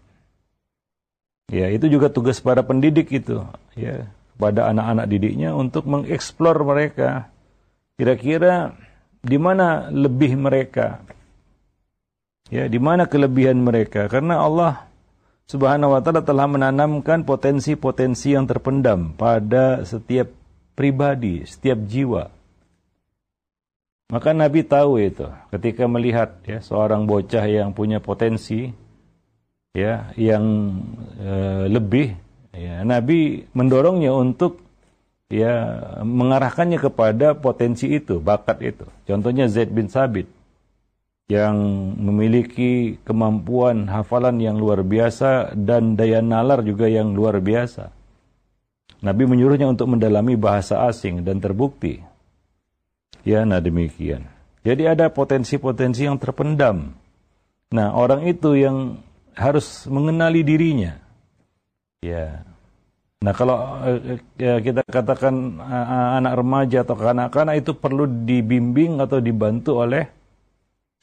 Ya, 1.52 1.68
itu 1.68 1.92
juga 1.92 2.08
tugas 2.08 2.40
para 2.40 2.64
pendidik 2.64 3.12
itu, 3.12 3.44
ya, 3.76 4.08
kepada 4.34 4.72
anak-anak 4.72 5.06
didiknya 5.12 5.52
untuk 5.52 5.86
mengeksplor 5.86 6.56
mereka. 6.64 7.28
Kira-kira 8.00 8.74
di 9.20 9.36
mana 9.36 9.92
lebih 9.92 10.40
mereka? 10.40 11.04
Ya, 12.48 12.72
di 12.72 12.80
mana 12.80 13.12
kelebihan 13.12 13.60
mereka? 13.60 14.08
Karena 14.08 14.40
Allah 14.40 14.88
Subhanahu 15.44 15.94
wa 15.94 16.00
taala 16.00 16.24
telah 16.24 16.48
menanamkan 16.48 17.28
potensi-potensi 17.28 18.32
yang 18.32 18.48
terpendam 18.48 19.12
pada 19.14 19.84
setiap 19.84 20.32
pribadi, 20.80 21.44
setiap 21.44 21.84
jiwa. 21.84 22.32
Maka 24.13 24.30
Nabi 24.30 24.62
tahu 24.62 25.02
itu 25.02 25.26
ketika 25.49 25.89
melihat 25.89 26.38
ya 26.45 26.62
seorang 26.62 27.10
bocah 27.10 27.49
yang 27.49 27.73
punya 27.73 27.97
potensi 27.97 28.69
ya 29.73 30.13
yang 30.13 30.69
e, 31.17 31.34
lebih 31.65 32.13
ya 32.54 32.86
Nabi 32.86 33.49
mendorongnya 33.58 34.13
untuk 34.13 34.62
ya 35.34 35.82
mengarahkannya 36.06 36.78
kepada 36.78 37.34
potensi 37.34 37.89
itu, 37.89 38.21
bakat 38.21 38.62
itu. 38.62 38.86
Contohnya 39.10 39.49
Zaid 39.49 39.73
bin 39.73 39.89
Sabit 39.89 40.30
yang 41.26 41.58
memiliki 41.97 43.02
kemampuan 43.02 43.89
hafalan 43.89 44.38
yang 44.38 44.62
luar 44.62 44.86
biasa 44.86 45.58
dan 45.58 45.97
daya 45.97 46.21
nalar 46.21 46.62
juga 46.62 46.86
yang 46.86 47.17
luar 47.17 47.41
biasa. 47.41 47.89
Nabi 49.02 49.26
menyuruhnya 49.26 49.65
untuk 49.65 49.89
mendalami 49.89 50.38
bahasa 50.38 50.86
asing 50.86 51.26
dan 51.26 51.41
terbukti 51.41 52.12
Ya, 53.24 53.48
nah 53.48 53.64
demikian. 53.64 54.28
Jadi 54.64 54.88
ada 54.88 55.12
potensi-potensi 55.12 56.08
yang 56.08 56.20
terpendam. 56.20 56.96
Nah, 57.72 57.92
orang 57.96 58.28
itu 58.28 58.56
yang 58.56 59.00
harus 59.36 59.88
mengenali 59.90 60.44
dirinya. 60.44 61.00
Ya. 62.04 62.44
Nah, 63.24 63.32
kalau 63.32 63.80
eh, 63.88 64.20
ya, 64.36 64.60
kita 64.60 64.84
katakan 64.84 65.60
uh, 65.60 66.20
anak 66.20 66.44
remaja 66.44 66.84
atau 66.84 66.96
kanak-kanak 67.00 67.64
itu 67.64 67.72
perlu 67.72 68.04
dibimbing 68.04 69.00
atau 69.00 69.24
dibantu 69.24 69.80
oleh 69.80 70.04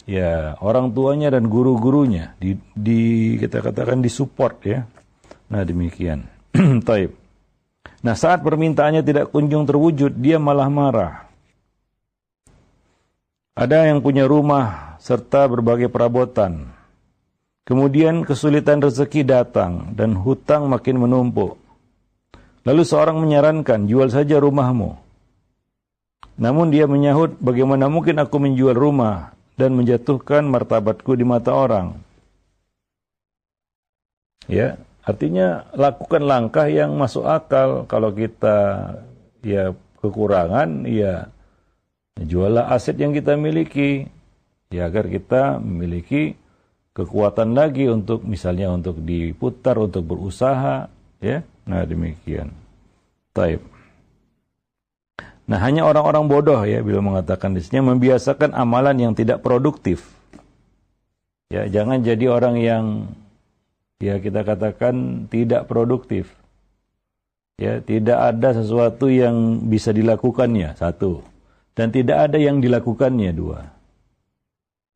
ya 0.04 0.56
orang 0.64 0.92
tuanya 0.96 1.28
dan 1.28 1.48
guru-gurunya 1.48 2.32
di, 2.40 2.56
di 2.76 3.00
kita 3.40 3.64
katakan 3.64 4.04
disupport 4.04 4.56
ya. 4.68 4.80
Nah, 5.48 5.64
demikian. 5.64 6.28
Taib. 6.86 7.16
Nah, 8.04 8.14
saat 8.16 8.44
permintaannya 8.44 9.00
tidak 9.00 9.32
kunjung 9.32 9.64
terwujud, 9.64 10.12
dia 10.20 10.36
malah 10.36 10.68
marah. 10.68 11.29
Ada 13.58 13.90
yang 13.90 13.98
punya 14.00 14.30
rumah 14.30 14.96
serta 15.02 15.50
berbagai 15.50 15.90
perabotan. 15.90 16.70
Kemudian 17.66 18.26
kesulitan 18.26 18.82
rezeki 18.82 19.22
datang 19.26 19.94
dan 19.94 20.14
hutang 20.14 20.66
makin 20.66 20.98
menumpuk. 20.98 21.58
Lalu 22.66 22.82
seorang 22.84 23.16
menyarankan, 23.18 23.88
jual 23.88 24.12
saja 24.12 24.36
rumahmu. 24.36 24.98
Namun 26.40 26.72
dia 26.72 26.88
menyahut, 26.88 27.36
bagaimana 27.40 27.88
mungkin 27.88 28.20
aku 28.20 28.36
menjual 28.40 28.76
rumah 28.76 29.32
dan 29.60 29.76
menjatuhkan 29.76 30.48
martabatku 30.48 31.12
di 31.16 31.24
mata 31.24 31.52
orang. 31.52 32.00
Ya, 34.48 34.80
artinya 35.04 35.68
lakukan 35.76 36.24
langkah 36.24 36.66
yang 36.66 36.96
masuk 36.96 37.28
akal. 37.28 37.84
Kalau 37.86 38.10
kita 38.12 38.88
ya 39.44 39.76
kekurangan, 40.00 40.88
ya 40.88 41.28
Juallah 42.20 42.68
aset 42.68 43.00
yang 43.00 43.16
kita 43.16 43.32
miliki 43.40 44.04
ya 44.68 44.92
agar 44.92 45.08
kita 45.08 45.56
memiliki 45.56 46.36
kekuatan 46.92 47.56
lagi 47.56 47.88
untuk 47.88 48.28
misalnya 48.28 48.68
untuk 48.68 49.00
diputar 49.00 49.80
untuk 49.80 50.04
berusaha 50.04 50.92
ya. 51.24 51.40
Nah, 51.64 51.82
demikian. 51.88 52.52
Taib. 53.32 53.64
Nah, 55.48 55.58
hanya 55.64 55.88
orang-orang 55.88 56.28
bodoh 56.28 56.60
ya 56.68 56.84
bila 56.84 57.00
mengatakan 57.00 57.56
di 57.56 57.64
sini 57.64 57.80
membiasakan 57.80 58.52
amalan 58.52 59.00
yang 59.00 59.12
tidak 59.16 59.40
produktif. 59.40 60.12
Ya, 61.48 61.66
jangan 61.66 62.04
jadi 62.04 62.30
orang 62.30 62.60
yang 62.60 62.84
ya 63.96 64.20
kita 64.20 64.44
katakan 64.44 65.26
tidak 65.32 65.66
produktif. 65.66 66.36
Ya, 67.56 67.80
tidak 67.80 68.16
ada 68.16 68.56
sesuatu 68.56 69.08
yang 69.08 69.68
bisa 69.68 69.90
dilakukannya, 69.92 70.76
satu 70.76 71.29
dan 71.80 71.88
tidak 71.96 72.28
ada 72.28 72.36
yang 72.36 72.60
dilakukannya 72.60 73.32
dua. 73.32 73.64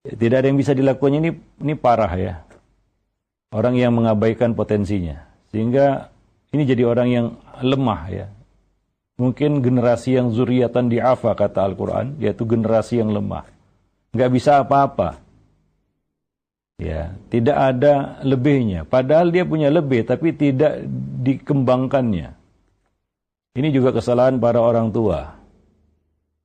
Tidak 0.04 0.36
ada 0.36 0.44
yang 0.52 0.60
bisa 0.60 0.76
dilakukannya 0.76 1.18
ini 1.24 1.32
ini 1.64 1.74
parah 1.80 2.12
ya. 2.12 2.44
Orang 3.56 3.80
yang 3.80 3.96
mengabaikan 3.96 4.52
potensinya. 4.52 5.24
Sehingga 5.48 6.12
ini 6.52 6.68
jadi 6.68 6.84
orang 6.84 7.08
yang 7.08 7.26
lemah 7.64 8.02
ya. 8.12 8.26
Mungkin 9.16 9.64
generasi 9.64 10.20
yang 10.20 10.28
zuriatan 10.36 10.92
di'afa 10.92 11.32
kata 11.32 11.64
Al-Quran, 11.64 12.20
yaitu 12.20 12.44
generasi 12.44 13.00
yang 13.00 13.16
lemah. 13.16 13.48
Nggak 14.12 14.30
bisa 14.36 14.60
apa-apa. 14.60 15.24
Ya, 16.76 17.16
tidak 17.32 17.56
ada 17.56 18.20
lebihnya. 18.20 18.84
Padahal 18.84 19.32
dia 19.32 19.48
punya 19.48 19.72
lebih, 19.72 20.04
tapi 20.04 20.36
tidak 20.36 20.84
dikembangkannya. 21.24 22.36
Ini 23.56 23.68
juga 23.72 23.96
kesalahan 23.96 24.36
para 24.36 24.60
orang 24.60 24.92
tua 24.92 25.43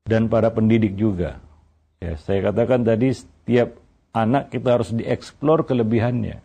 dan 0.09 0.25
para 0.25 0.49
pendidik 0.49 0.97
juga. 0.97 1.37
Ya, 2.01 2.17
saya 2.17 2.49
katakan 2.49 2.81
tadi 2.81 3.13
setiap 3.13 3.77
anak 4.09 4.49
kita 4.49 4.81
harus 4.81 4.89
dieksplor 4.89 5.69
kelebihannya. 5.69 6.41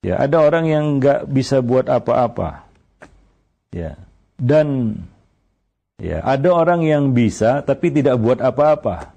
Ya, 0.00 0.14
ada 0.16 0.40
orang 0.40 0.64
yang 0.64 0.84
nggak 0.96 1.28
bisa 1.28 1.60
buat 1.60 1.84
apa-apa. 1.92 2.64
Ya, 3.68 4.00
dan 4.40 4.96
ya 6.00 6.24
ada 6.24 6.48
orang 6.56 6.80
yang 6.88 7.12
bisa 7.12 7.60
tapi 7.60 7.92
tidak 7.92 8.16
buat 8.16 8.40
apa-apa. 8.40 9.12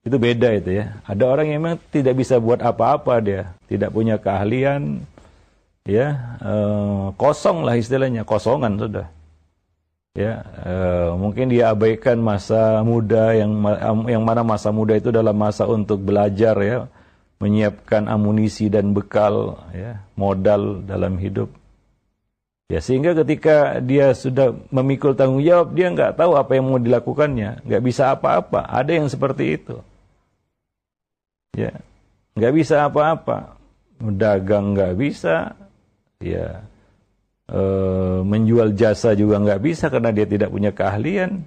Itu 0.00 0.16
beda 0.16 0.56
itu 0.56 0.80
ya. 0.80 0.96
Ada 1.04 1.24
orang 1.28 1.46
yang 1.52 1.60
memang 1.60 1.82
tidak 1.92 2.16
bisa 2.16 2.40
buat 2.40 2.62
apa-apa 2.64 3.20
dia, 3.20 3.52
tidak 3.68 3.90
punya 3.92 4.16
keahlian, 4.16 5.02
ya 5.84 6.38
eh, 6.40 7.04
kosong 7.18 7.66
lah 7.66 7.76
istilahnya, 7.76 8.22
kosongan 8.22 8.78
sudah 8.78 9.15
ya 10.16 10.40
uh, 10.64 11.12
mungkin 11.20 11.52
dia 11.52 11.76
abaikan 11.76 12.16
masa 12.16 12.80
muda 12.80 13.36
yang 13.36 13.52
yang 14.08 14.24
mana 14.24 14.40
masa 14.40 14.72
muda 14.72 14.96
itu 14.96 15.12
dalam 15.12 15.36
masa 15.36 15.68
untuk 15.68 16.00
belajar 16.00 16.56
ya. 16.64 16.88
Menyiapkan 17.36 18.08
amunisi 18.08 18.72
dan 18.72 18.96
bekal 18.96 19.60
ya 19.76 20.00
modal 20.16 20.80
dalam 20.88 21.20
hidup. 21.20 21.52
Ya 22.72 22.80
sehingga 22.80 23.12
ketika 23.12 23.78
dia 23.84 24.16
sudah 24.16 24.56
memikul 24.72 25.12
tanggung 25.12 25.44
jawab 25.44 25.76
dia 25.76 25.92
nggak 25.92 26.16
tahu 26.16 26.32
apa 26.32 26.56
yang 26.56 26.64
mau 26.64 26.80
dilakukannya. 26.80 27.60
Nggak 27.68 27.82
bisa 27.84 28.16
apa-apa. 28.16 28.64
Ada 28.72 28.96
yang 28.96 29.12
seperti 29.12 29.60
itu. 29.60 29.84
Ya 31.52 31.76
nggak 32.40 32.54
bisa 32.56 32.88
apa-apa. 32.88 33.60
Dagang 34.00 34.72
nggak 34.72 34.96
bisa. 34.96 35.52
Ya 36.24 36.64
e, 37.46 37.62
menjual 38.26 38.74
jasa 38.74 39.14
juga 39.14 39.38
nggak 39.38 39.62
bisa 39.62 39.88
karena 39.88 40.10
dia 40.10 40.26
tidak 40.26 40.50
punya 40.50 40.74
keahlian, 40.74 41.46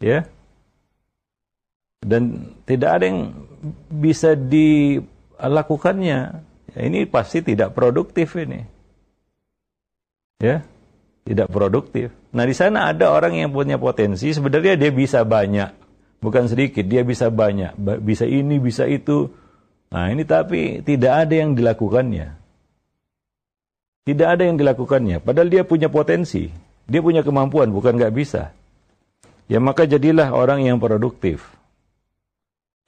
ya. 0.00 0.24
Dan 1.98 2.54
tidak 2.62 2.90
ada 3.00 3.04
yang 3.10 3.34
bisa 3.90 4.38
dilakukannya. 4.38 6.20
Ya, 6.76 6.80
ini 6.84 7.08
pasti 7.08 7.42
tidak 7.42 7.74
produktif 7.74 8.36
ini, 8.38 8.62
ya, 10.38 10.62
tidak 11.26 11.48
produktif. 11.50 12.14
Nah 12.30 12.44
di 12.46 12.54
sana 12.54 12.92
ada 12.92 13.10
orang 13.10 13.34
yang 13.34 13.50
punya 13.50 13.80
potensi, 13.80 14.30
sebenarnya 14.30 14.78
dia 14.78 14.92
bisa 14.94 15.24
banyak, 15.26 15.74
bukan 16.22 16.46
sedikit, 16.46 16.86
dia 16.86 17.02
bisa 17.02 17.32
banyak, 17.32 17.74
bisa 18.04 18.28
ini, 18.28 18.62
bisa 18.62 18.86
itu. 18.86 19.32
Nah 19.90 20.12
ini 20.12 20.22
tapi 20.22 20.84
tidak 20.86 21.26
ada 21.26 21.34
yang 21.34 21.56
dilakukannya. 21.58 22.37
Tidak 24.08 24.24
ada 24.24 24.40
yang 24.40 24.56
dilakukannya. 24.56 25.20
Padahal 25.20 25.52
dia 25.52 25.68
punya 25.68 25.92
potensi. 25.92 26.48
Dia 26.88 27.04
punya 27.04 27.20
kemampuan, 27.20 27.68
bukan 27.68 28.00
nggak 28.00 28.16
bisa. 28.16 28.56
Ya 29.52 29.60
maka 29.60 29.84
jadilah 29.84 30.32
orang 30.32 30.64
yang 30.64 30.80
produktif. 30.80 31.44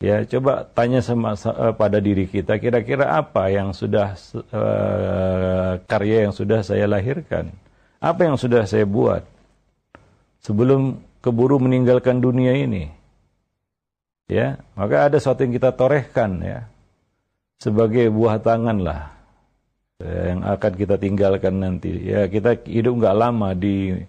Ya 0.01 0.25
coba 0.25 0.65
tanya 0.73 1.05
sama 1.05 1.37
uh, 1.37 1.77
pada 1.77 2.01
diri 2.01 2.25
kita, 2.25 2.57
kira-kira 2.57 3.21
apa 3.21 3.53
yang 3.53 3.77
sudah 3.77 4.17
uh, 4.33 5.77
karya 5.85 6.25
yang 6.25 6.33
sudah 6.33 6.65
saya 6.65 6.89
lahirkan? 6.89 7.53
Apa 8.01 8.25
yang 8.25 8.41
sudah 8.41 8.65
saya 8.65 8.89
buat 8.89 9.21
sebelum 10.41 11.05
keburu 11.21 11.61
meninggalkan 11.61 12.25
dunia 12.25 12.57
ini? 12.57 12.89
Ya, 14.25 14.57
maka 14.73 15.13
ada 15.13 15.21
sesuatu 15.21 15.45
yang 15.45 15.53
kita 15.53 15.77
torehkan 15.77 16.41
ya 16.41 16.65
sebagai 17.61 18.09
buah 18.09 18.41
tangan 18.41 18.81
lah 18.81 19.20
yang 20.01 20.41
akan 20.49 20.73
kita 20.81 20.97
tinggalkan 20.97 21.61
nanti. 21.61 21.93
Ya 22.09 22.25
kita 22.25 22.57
hidup 22.65 23.05
nggak 23.05 23.17
lama 23.17 23.53
di 23.53 24.01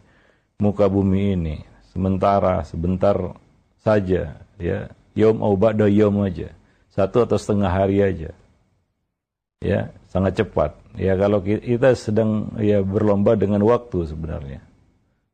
muka 0.55 0.87
bumi 0.87 1.35
ini. 1.35 1.55
Sementara, 1.91 2.63
sebentar 2.63 3.35
saja. 3.83 4.39
Ya, 4.55 4.93
yom 5.17 5.43
au 5.43 5.59
ba'da 5.59 5.91
yom 5.91 6.23
aja. 6.23 6.55
Satu 6.95 7.27
atau 7.27 7.35
setengah 7.35 7.67
hari 7.67 7.99
aja. 7.99 8.31
Ya, 9.59 9.91
sangat 10.07 10.39
cepat. 10.39 10.79
Ya 10.95 11.19
kalau 11.19 11.43
kita 11.43 11.93
sedang 11.99 12.55
ya 12.59 12.79
berlomba 12.79 13.35
dengan 13.35 13.59
waktu 13.67 14.07
sebenarnya. 14.07 14.63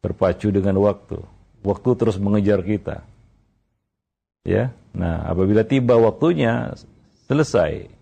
Berpacu 0.01 0.49
dengan 0.49 0.81
waktu. 0.81 1.21
Waktu 1.61 1.89
terus 1.97 2.17
mengejar 2.17 2.65
kita. 2.65 3.05
Ya. 4.41 4.73
Nah, 4.97 5.29
apabila 5.29 5.61
tiba 5.61 6.01
waktunya 6.01 6.73
selesai 7.29 7.96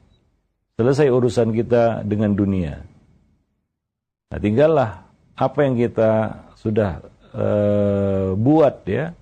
Selesai 0.76 1.08
urusan 1.08 1.56
kita 1.56 2.04
dengan 2.04 2.36
dunia. 2.36 2.84
Nah, 4.28 4.40
tinggallah 4.44 5.08
apa 5.40 5.60
yang 5.64 5.80
kita 5.80 6.44
sudah 6.60 7.00
uh, 7.32 8.36
buat 8.36 8.84
ya. 8.84 9.16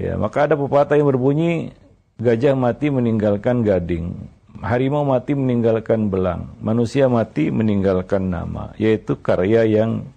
Ya, 0.00 0.16
maka 0.16 0.48
ada 0.48 0.56
pepatah 0.56 0.96
yang 0.96 1.12
berbunyi 1.12 1.76
gajah 2.16 2.56
mati 2.56 2.88
meninggalkan 2.88 3.60
gading, 3.60 4.16
harimau 4.64 5.04
mati 5.04 5.36
meninggalkan 5.36 6.08
belang, 6.08 6.56
manusia 6.64 7.04
mati 7.12 7.52
meninggalkan 7.52 8.32
nama, 8.32 8.72
yaitu 8.80 9.20
karya 9.20 9.68
yang 9.68 10.08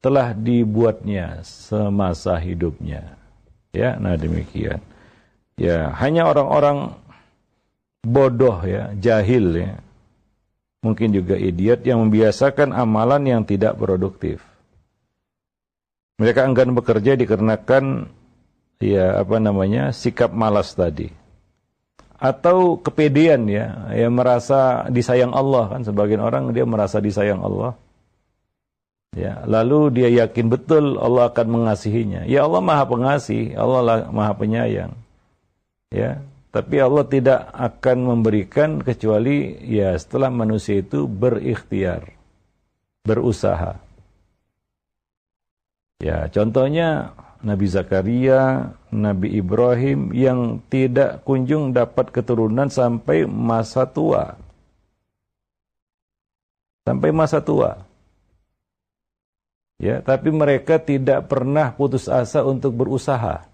telah 0.00 0.32
dibuatnya 0.32 1.44
semasa 1.44 2.40
hidupnya. 2.40 3.20
Ya, 3.76 4.00
nah 4.00 4.16
demikian. 4.16 4.80
Ya, 5.60 5.92
hanya 6.00 6.24
orang-orang 6.24 6.96
bodoh 8.00 8.64
ya, 8.64 8.96
jahil 8.96 9.52
ya, 9.60 9.76
mungkin 10.80 11.12
juga 11.12 11.36
idiot 11.36 11.84
yang 11.84 12.00
membiasakan 12.04 12.72
amalan 12.72 13.22
yang 13.28 13.42
tidak 13.44 13.76
produktif. 13.76 14.40
Mereka 16.20 16.44
enggan 16.44 16.76
bekerja 16.76 17.16
dikarenakan 17.16 18.12
ya 18.76 19.24
apa 19.24 19.40
namanya 19.40 19.92
sikap 19.92 20.28
malas 20.32 20.76
tadi. 20.76 21.08
Atau 22.20 22.76
kepedean 22.84 23.48
ya. 23.48 23.88
Yang 23.96 24.12
merasa 24.12 24.60
disayang 24.92 25.32
Allah. 25.32 25.72
Kan 25.72 25.88
sebagian 25.88 26.20
orang 26.20 26.52
dia 26.52 26.68
merasa 26.68 27.00
disayang 27.00 27.40
Allah. 27.40 27.72
Ya 29.16 29.42
lalu 29.48 29.90
dia 29.96 30.12
yakin 30.12 30.52
betul 30.52 31.00
Allah 31.00 31.32
akan 31.32 31.46
mengasihinya. 31.48 32.28
Ya 32.28 32.44
Allah 32.44 32.60
maha 32.60 32.84
pengasih. 32.84 33.56
Allah 33.56 34.12
maha 34.12 34.36
penyayang. 34.36 34.92
Ya 35.88 36.20
tapi 36.50 36.82
Allah 36.82 37.06
tidak 37.06 37.46
akan 37.54 37.98
memberikan 38.10 38.82
kecuali 38.82 39.54
ya 39.70 39.94
setelah 39.94 40.34
manusia 40.34 40.82
itu 40.82 41.06
berikhtiar, 41.06 42.10
berusaha. 43.06 43.78
Ya, 46.02 46.26
contohnya 46.26 47.14
Nabi 47.46 47.66
Zakaria, 47.70 48.74
Nabi 48.90 49.38
Ibrahim 49.38 50.10
yang 50.10 50.58
tidak 50.66 51.22
kunjung 51.22 51.70
dapat 51.70 52.10
keturunan 52.10 52.66
sampai 52.66 53.30
masa 53.30 53.86
tua. 53.86 54.34
Sampai 56.82 57.14
masa 57.14 57.38
tua. 57.38 57.86
Ya, 59.78 60.02
tapi 60.02 60.34
mereka 60.34 60.82
tidak 60.82 61.30
pernah 61.30 61.72
putus 61.72 62.10
asa 62.10 62.42
untuk 62.42 62.74
berusaha 62.74 63.49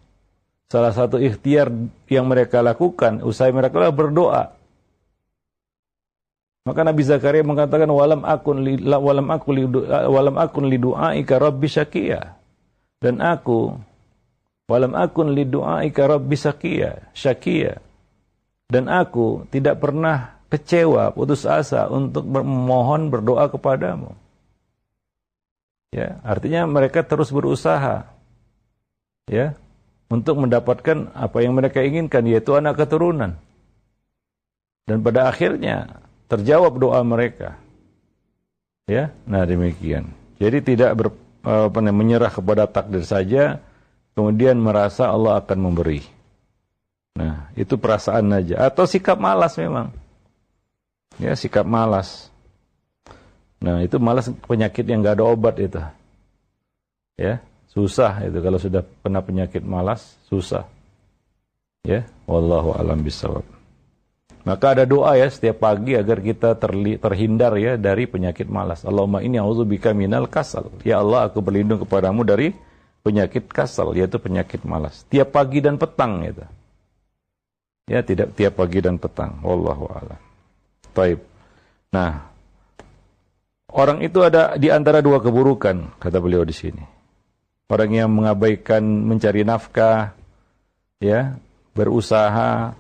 salah 0.66 0.92
satu 0.94 1.18
ikhtiar 1.22 1.70
yang 2.10 2.26
mereka 2.26 2.62
lakukan, 2.62 3.22
usai 3.22 3.54
mereka 3.54 3.90
berdoa. 3.90 4.54
Maka 6.66 6.82
Nabi 6.82 7.02
Zakaria 7.06 7.46
mengatakan 7.46 7.86
walam 7.86 8.26
akun 8.26 8.66
li, 8.66 8.74
walam 8.82 9.30
akun 9.30 9.54
li, 9.54 9.62
walam 9.86 10.34
akun 10.34 10.66
li 10.66 10.78
du'aika 10.82 11.38
rabbi 11.38 11.70
syakia. 11.70 12.34
Dan 12.98 13.22
aku 13.22 13.78
walam 14.66 14.98
akun 14.98 15.30
li 15.30 15.46
du'aika 15.46 16.10
rabbi 16.10 16.34
syakia, 16.34 17.06
syakia. 17.14 17.78
Dan 18.66 18.90
aku 18.90 19.46
tidak 19.54 19.78
pernah 19.78 20.42
kecewa, 20.50 21.14
putus 21.14 21.46
asa 21.46 21.86
untuk 21.86 22.26
memohon 22.26 23.14
berdoa 23.14 23.46
kepadamu. 23.46 24.10
Ya, 25.94 26.18
artinya 26.26 26.66
mereka 26.66 27.06
terus 27.06 27.30
berusaha. 27.30 28.10
Ya, 29.30 29.54
untuk 30.06 30.38
mendapatkan 30.38 31.10
apa 31.12 31.38
yang 31.42 31.58
mereka 31.58 31.82
inginkan 31.82 32.22
yaitu 32.26 32.54
anak 32.54 32.78
keturunan. 32.78 33.38
Dan 34.86 35.02
pada 35.02 35.26
akhirnya 35.26 35.98
terjawab 36.30 36.78
doa 36.78 37.02
mereka. 37.02 37.58
Ya, 38.86 39.10
nah 39.26 39.42
demikian. 39.42 40.14
Jadi 40.38 40.62
tidak 40.62 40.90
ber, 40.94 41.08
apa, 41.42 41.78
menyerah 41.82 42.30
kepada 42.30 42.70
takdir 42.70 43.02
saja, 43.02 43.58
kemudian 44.14 44.54
merasa 44.62 45.10
Allah 45.10 45.42
akan 45.42 45.58
memberi. 45.58 46.06
Nah, 47.18 47.50
itu 47.58 47.74
perasaan 47.74 48.30
aja 48.30 48.68
atau 48.68 48.86
sikap 48.86 49.18
malas 49.18 49.58
memang. 49.58 49.90
Ya, 51.18 51.34
sikap 51.34 51.66
malas. 51.66 52.30
Nah, 53.58 53.82
itu 53.82 53.96
malas 53.96 54.28
penyakit 54.46 54.84
yang 54.86 55.00
nggak 55.00 55.18
ada 55.18 55.26
obat 55.26 55.56
itu. 55.58 55.80
Ya, 57.16 57.40
Susah 57.76 58.24
itu 58.24 58.40
kalau 58.40 58.56
sudah 58.56 58.80
kena 59.04 59.20
penyakit 59.20 59.60
malas, 59.60 60.16
susah. 60.32 60.64
Ya, 61.84 62.08
wallahu 62.24 62.72
alam 62.72 63.04
bisawab. 63.04 63.44
Maka 64.48 64.78
ada 64.78 64.88
doa 64.88 65.12
ya 65.18 65.28
setiap 65.28 65.60
pagi 65.60 65.92
agar 65.92 66.24
kita 66.24 66.56
terli, 66.56 66.96
terhindar 66.96 67.52
ya 67.60 67.76
dari 67.76 68.08
penyakit 68.08 68.48
malas. 68.48 68.80
Allahumma 68.88 69.20
inni 69.20 69.36
a'udzubika 69.36 69.92
minal 69.92 70.24
kasal. 70.24 70.72
Ya 70.88 71.04
Allah, 71.04 71.28
aku 71.28 71.44
berlindung 71.44 71.84
kepadamu 71.84 72.24
dari 72.24 72.56
penyakit 73.04 73.44
kasal, 73.52 73.92
yaitu 73.92 74.16
penyakit 74.16 74.64
malas. 74.64 75.04
Tiap 75.12 75.36
pagi 75.36 75.60
dan 75.60 75.76
petang 75.76 76.24
itu. 76.24 76.46
Ya, 77.92 78.00
tidak 78.00 78.32
tiap 78.40 78.56
pagi 78.56 78.80
dan 78.80 78.96
petang. 78.96 79.44
Wallahu 79.44 79.84
a'lam. 79.92 80.20
Taib. 80.96 81.20
Nah, 81.92 82.24
orang 83.68 84.00
itu 84.00 84.24
ada 84.24 84.56
di 84.56 84.72
antara 84.72 85.04
dua 85.04 85.20
keburukan, 85.20 86.00
kata 86.00 86.18
beliau 86.24 86.40
di 86.40 86.56
sini. 86.56 86.95
Orang 87.66 87.90
yang 87.90 88.10
mengabaikan 88.14 88.82
mencari 88.82 89.42
nafkah, 89.42 90.14
ya, 91.02 91.34
berusaha, 91.74 92.78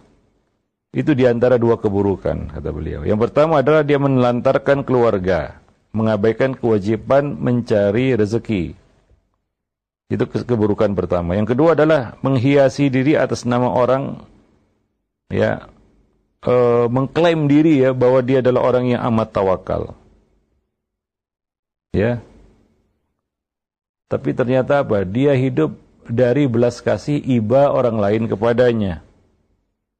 itu 0.96 1.12
di 1.12 1.28
antara 1.28 1.60
dua 1.60 1.76
keburukan, 1.76 2.56
kata 2.56 2.70
beliau. 2.72 3.04
Yang 3.04 3.28
pertama 3.28 3.60
adalah 3.60 3.84
dia 3.84 4.00
menelantarkan 4.00 4.80
keluarga, 4.80 5.60
mengabaikan 5.92 6.56
kewajiban 6.56 7.36
mencari 7.36 8.16
rezeki. 8.16 8.72
Itu 10.08 10.24
keburukan 10.24 10.94
pertama. 10.96 11.36
Yang 11.36 11.52
kedua 11.52 11.76
adalah 11.76 12.16
menghiasi 12.24 12.88
diri 12.88 13.18
atas 13.18 13.44
nama 13.44 13.68
orang, 13.68 14.22
ya, 15.28 15.66
e, 16.40 16.54
mengklaim 16.88 17.44
diri 17.44 17.82
ya 17.82 17.90
bahwa 17.90 18.22
dia 18.22 18.38
adalah 18.40 18.70
orang 18.70 18.96
yang 18.96 19.02
amat 19.12 19.28
tawakal. 19.34 19.82
Ya. 21.90 22.24
Tapi 24.06 24.30
ternyata 24.34 24.86
apa? 24.86 25.02
Dia 25.02 25.34
hidup 25.34 25.74
dari 26.06 26.46
belas 26.46 26.78
kasih 26.78 27.18
iba 27.18 27.70
orang 27.74 27.98
lain 27.98 28.22
kepadanya. 28.30 29.02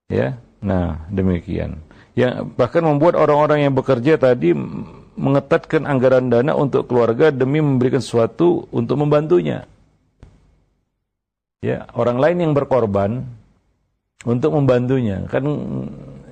Ya, 0.07 0.39
Nah, 0.67 1.07
demikian. 1.13 1.79
Yang 2.19 2.49
bahkan 2.59 2.83
membuat 2.83 3.15
orang-orang 3.15 3.69
yang 3.71 3.75
bekerja 3.77 4.19
tadi 4.19 4.57
mengetatkan 5.17 5.85
anggaran 5.85 6.33
dana 6.33 6.59
untuk 6.59 6.91
keluarga 6.91 7.31
demi 7.31 7.63
memberikan 7.63 8.03
sesuatu 8.03 8.67
untuk 8.75 8.99
membantunya. 8.99 9.69
Ya, 11.63 11.87
orang 11.95 12.19
lain 12.19 12.39
yang 12.43 12.53
berkorban 12.57 13.31
untuk 14.27 14.59
membantunya. 14.59 15.23
Kan 15.31 15.45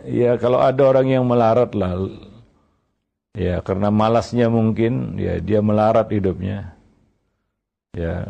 ya 0.09 0.35
kalau 0.41 0.59
ada 0.59 0.83
orang 0.83 1.07
yang 1.15 1.25
melarat 1.25 1.73
lah 1.77 2.11
ya 3.35 3.61
karena 3.65 3.89
malasnya 3.91 4.51
mungkin 4.51 5.21
ya 5.21 5.39
dia 5.39 5.63
melarat 5.63 6.11
hidupnya. 6.11 6.74
Ya, 7.95 8.27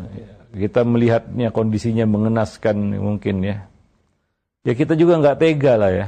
kita 0.53 0.85
melihatnya 0.85 1.49
kondisinya 1.49 2.05
mengenaskan 2.05 3.01
mungkin 3.01 3.41
ya 3.41 3.65
ya 4.65 4.73
kita 4.73 4.97
juga 4.97 5.21
nggak 5.21 5.37
tega 5.39 5.73
lah 5.77 5.91
ya. 5.93 6.07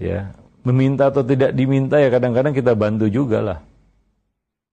Ya, 0.00 0.20
meminta 0.64 1.12
atau 1.12 1.20
tidak 1.20 1.52
diminta 1.52 2.00
ya 2.00 2.08
kadang-kadang 2.08 2.56
kita 2.56 2.72
bantu 2.72 3.10
juga 3.12 3.44
lah. 3.44 3.58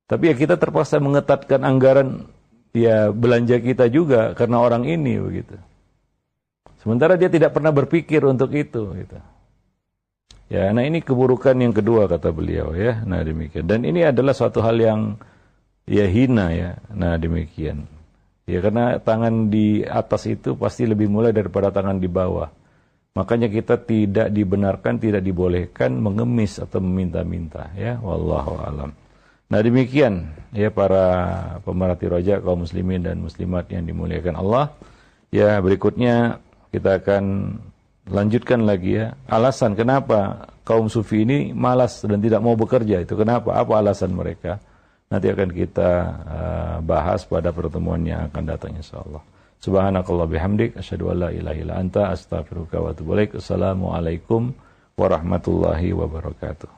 Tapi 0.07 0.31
ya 0.31 0.35
kita 0.39 0.55
terpaksa 0.55 1.03
mengetatkan 1.03 1.67
anggaran 1.67 2.31
ya 2.71 3.11
belanja 3.11 3.59
kita 3.59 3.91
juga 3.91 4.31
karena 4.39 4.63
orang 4.63 4.87
ini 4.87 5.19
begitu. 5.19 5.59
Sementara 6.79 7.19
dia 7.19 7.27
tidak 7.27 7.51
pernah 7.51 7.75
berpikir 7.75 8.23
untuk 8.23 8.55
itu 8.55 8.95
gitu. 8.95 9.19
Ya, 10.47 10.71
nah 10.71 10.79
ini 10.79 11.03
keburukan 11.03 11.59
yang 11.59 11.75
kedua 11.75 12.07
kata 12.07 12.31
beliau 12.31 12.71
ya. 12.71 13.03
Nah 13.03 13.19
demikian. 13.19 13.67
Dan 13.67 13.83
ini 13.83 14.07
adalah 14.07 14.31
suatu 14.31 14.63
hal 14.63 14.79
yang 14.79 15.19
ya 15.87 16.05
hina 16.05 16.51
ya. 16.53 16.71
Nah 16.93 17.15
demikian. 17.15 17.87
Ya 18.47 18.63
karena 18.63 18.99
tangan 18.99 19.51
di 19.51 19.83
atas 19.83 20.27
itu 20.27 20.55
pasti 20.55 20.87
lebih 20.87 21.11
mulia 21.11 21.35
daripada 21.35 21.71
tangan 21.71 21.99
di 21.99 22.07
bawah. 22.07 22.47
Makanya 23.17 23.49
kita 23.49 23.81
tidak 23.81 24.29
dibenarkan, 24.29 25.01
tidak 25.01 25.25
dibolehkan 25.25 25.97
mengemis 25.97 26.61
atau 26.61 26.77
meminta-minta 26.77 27.73
ya. 27.73 27.97
Wallahu 27.97 28.61
alam. 28.61 28.93
Nah 29.47 29.59
demikian 29.63 30.27
ya 30.51 30.69
para 30.69 31.07
pemerhati 31.63 32.05
roja 32.11 32.43
kaum 32.43 32.67
muslimin 32.67 33.01
dan 33.01 33.23
muslimat 33.23 33.67
yang 33.71 33.87
dimuliakan 33.87 34.35
Allah. 34.37 34.75
Ya 35.33 35.59
berikutnya 35.59 36.39
kita 36.71 37.03
akan 37.03 37.23
lanjutkan 38.11 38.63
lagi 38.63 39.01
ya. 39.01 39.15
Alasan 39.27 39.75
kenapa 39.75 40.51
kaum 40.67 40.87
sufi 40.87 41.23
ini 41.23 41.51
malas 41.51 42.03
dan 42.03 42.19
tidak 42.19 42.43
mau 42.43 42.55
bekerja 42.55 43.03
itu 43.03 43.15
kenapa? 43.15 43.55
Apa 43.55 43.79
alasan 43.79 44.15
mereka? 44.15 44.59
Nanti 45.07 45.27
akan 45.31 45.49
kita 45.55 45.89
uh, 46.27 46.77
bahas 46.83 47.23
pada 47.23 47.55
pertemuan 47.55 48.03
yang 48.03 48.27
akan 48.27 48.43
datang 48.43 48.75
insyaallah. 48.75 49.23
Subhanakallah 49.57 50.27
bihamdik 50.29 50.77
asyhadu 50.77 51.09
an 51.09 51.17
la 51.17 51.29
ilaha 51.33 51.57
illa 51.57 51.73
anta 51.81 52.13
astaghfiruka 52.13 52.77
wa 52.77 52.93
atubu 52.93 53.17
ilaik. 53.17 53.41
Assalamualaikum 53.41 54.53
warahmatullahi 54.93 55.97
wabarakatuh. 55.97 56.76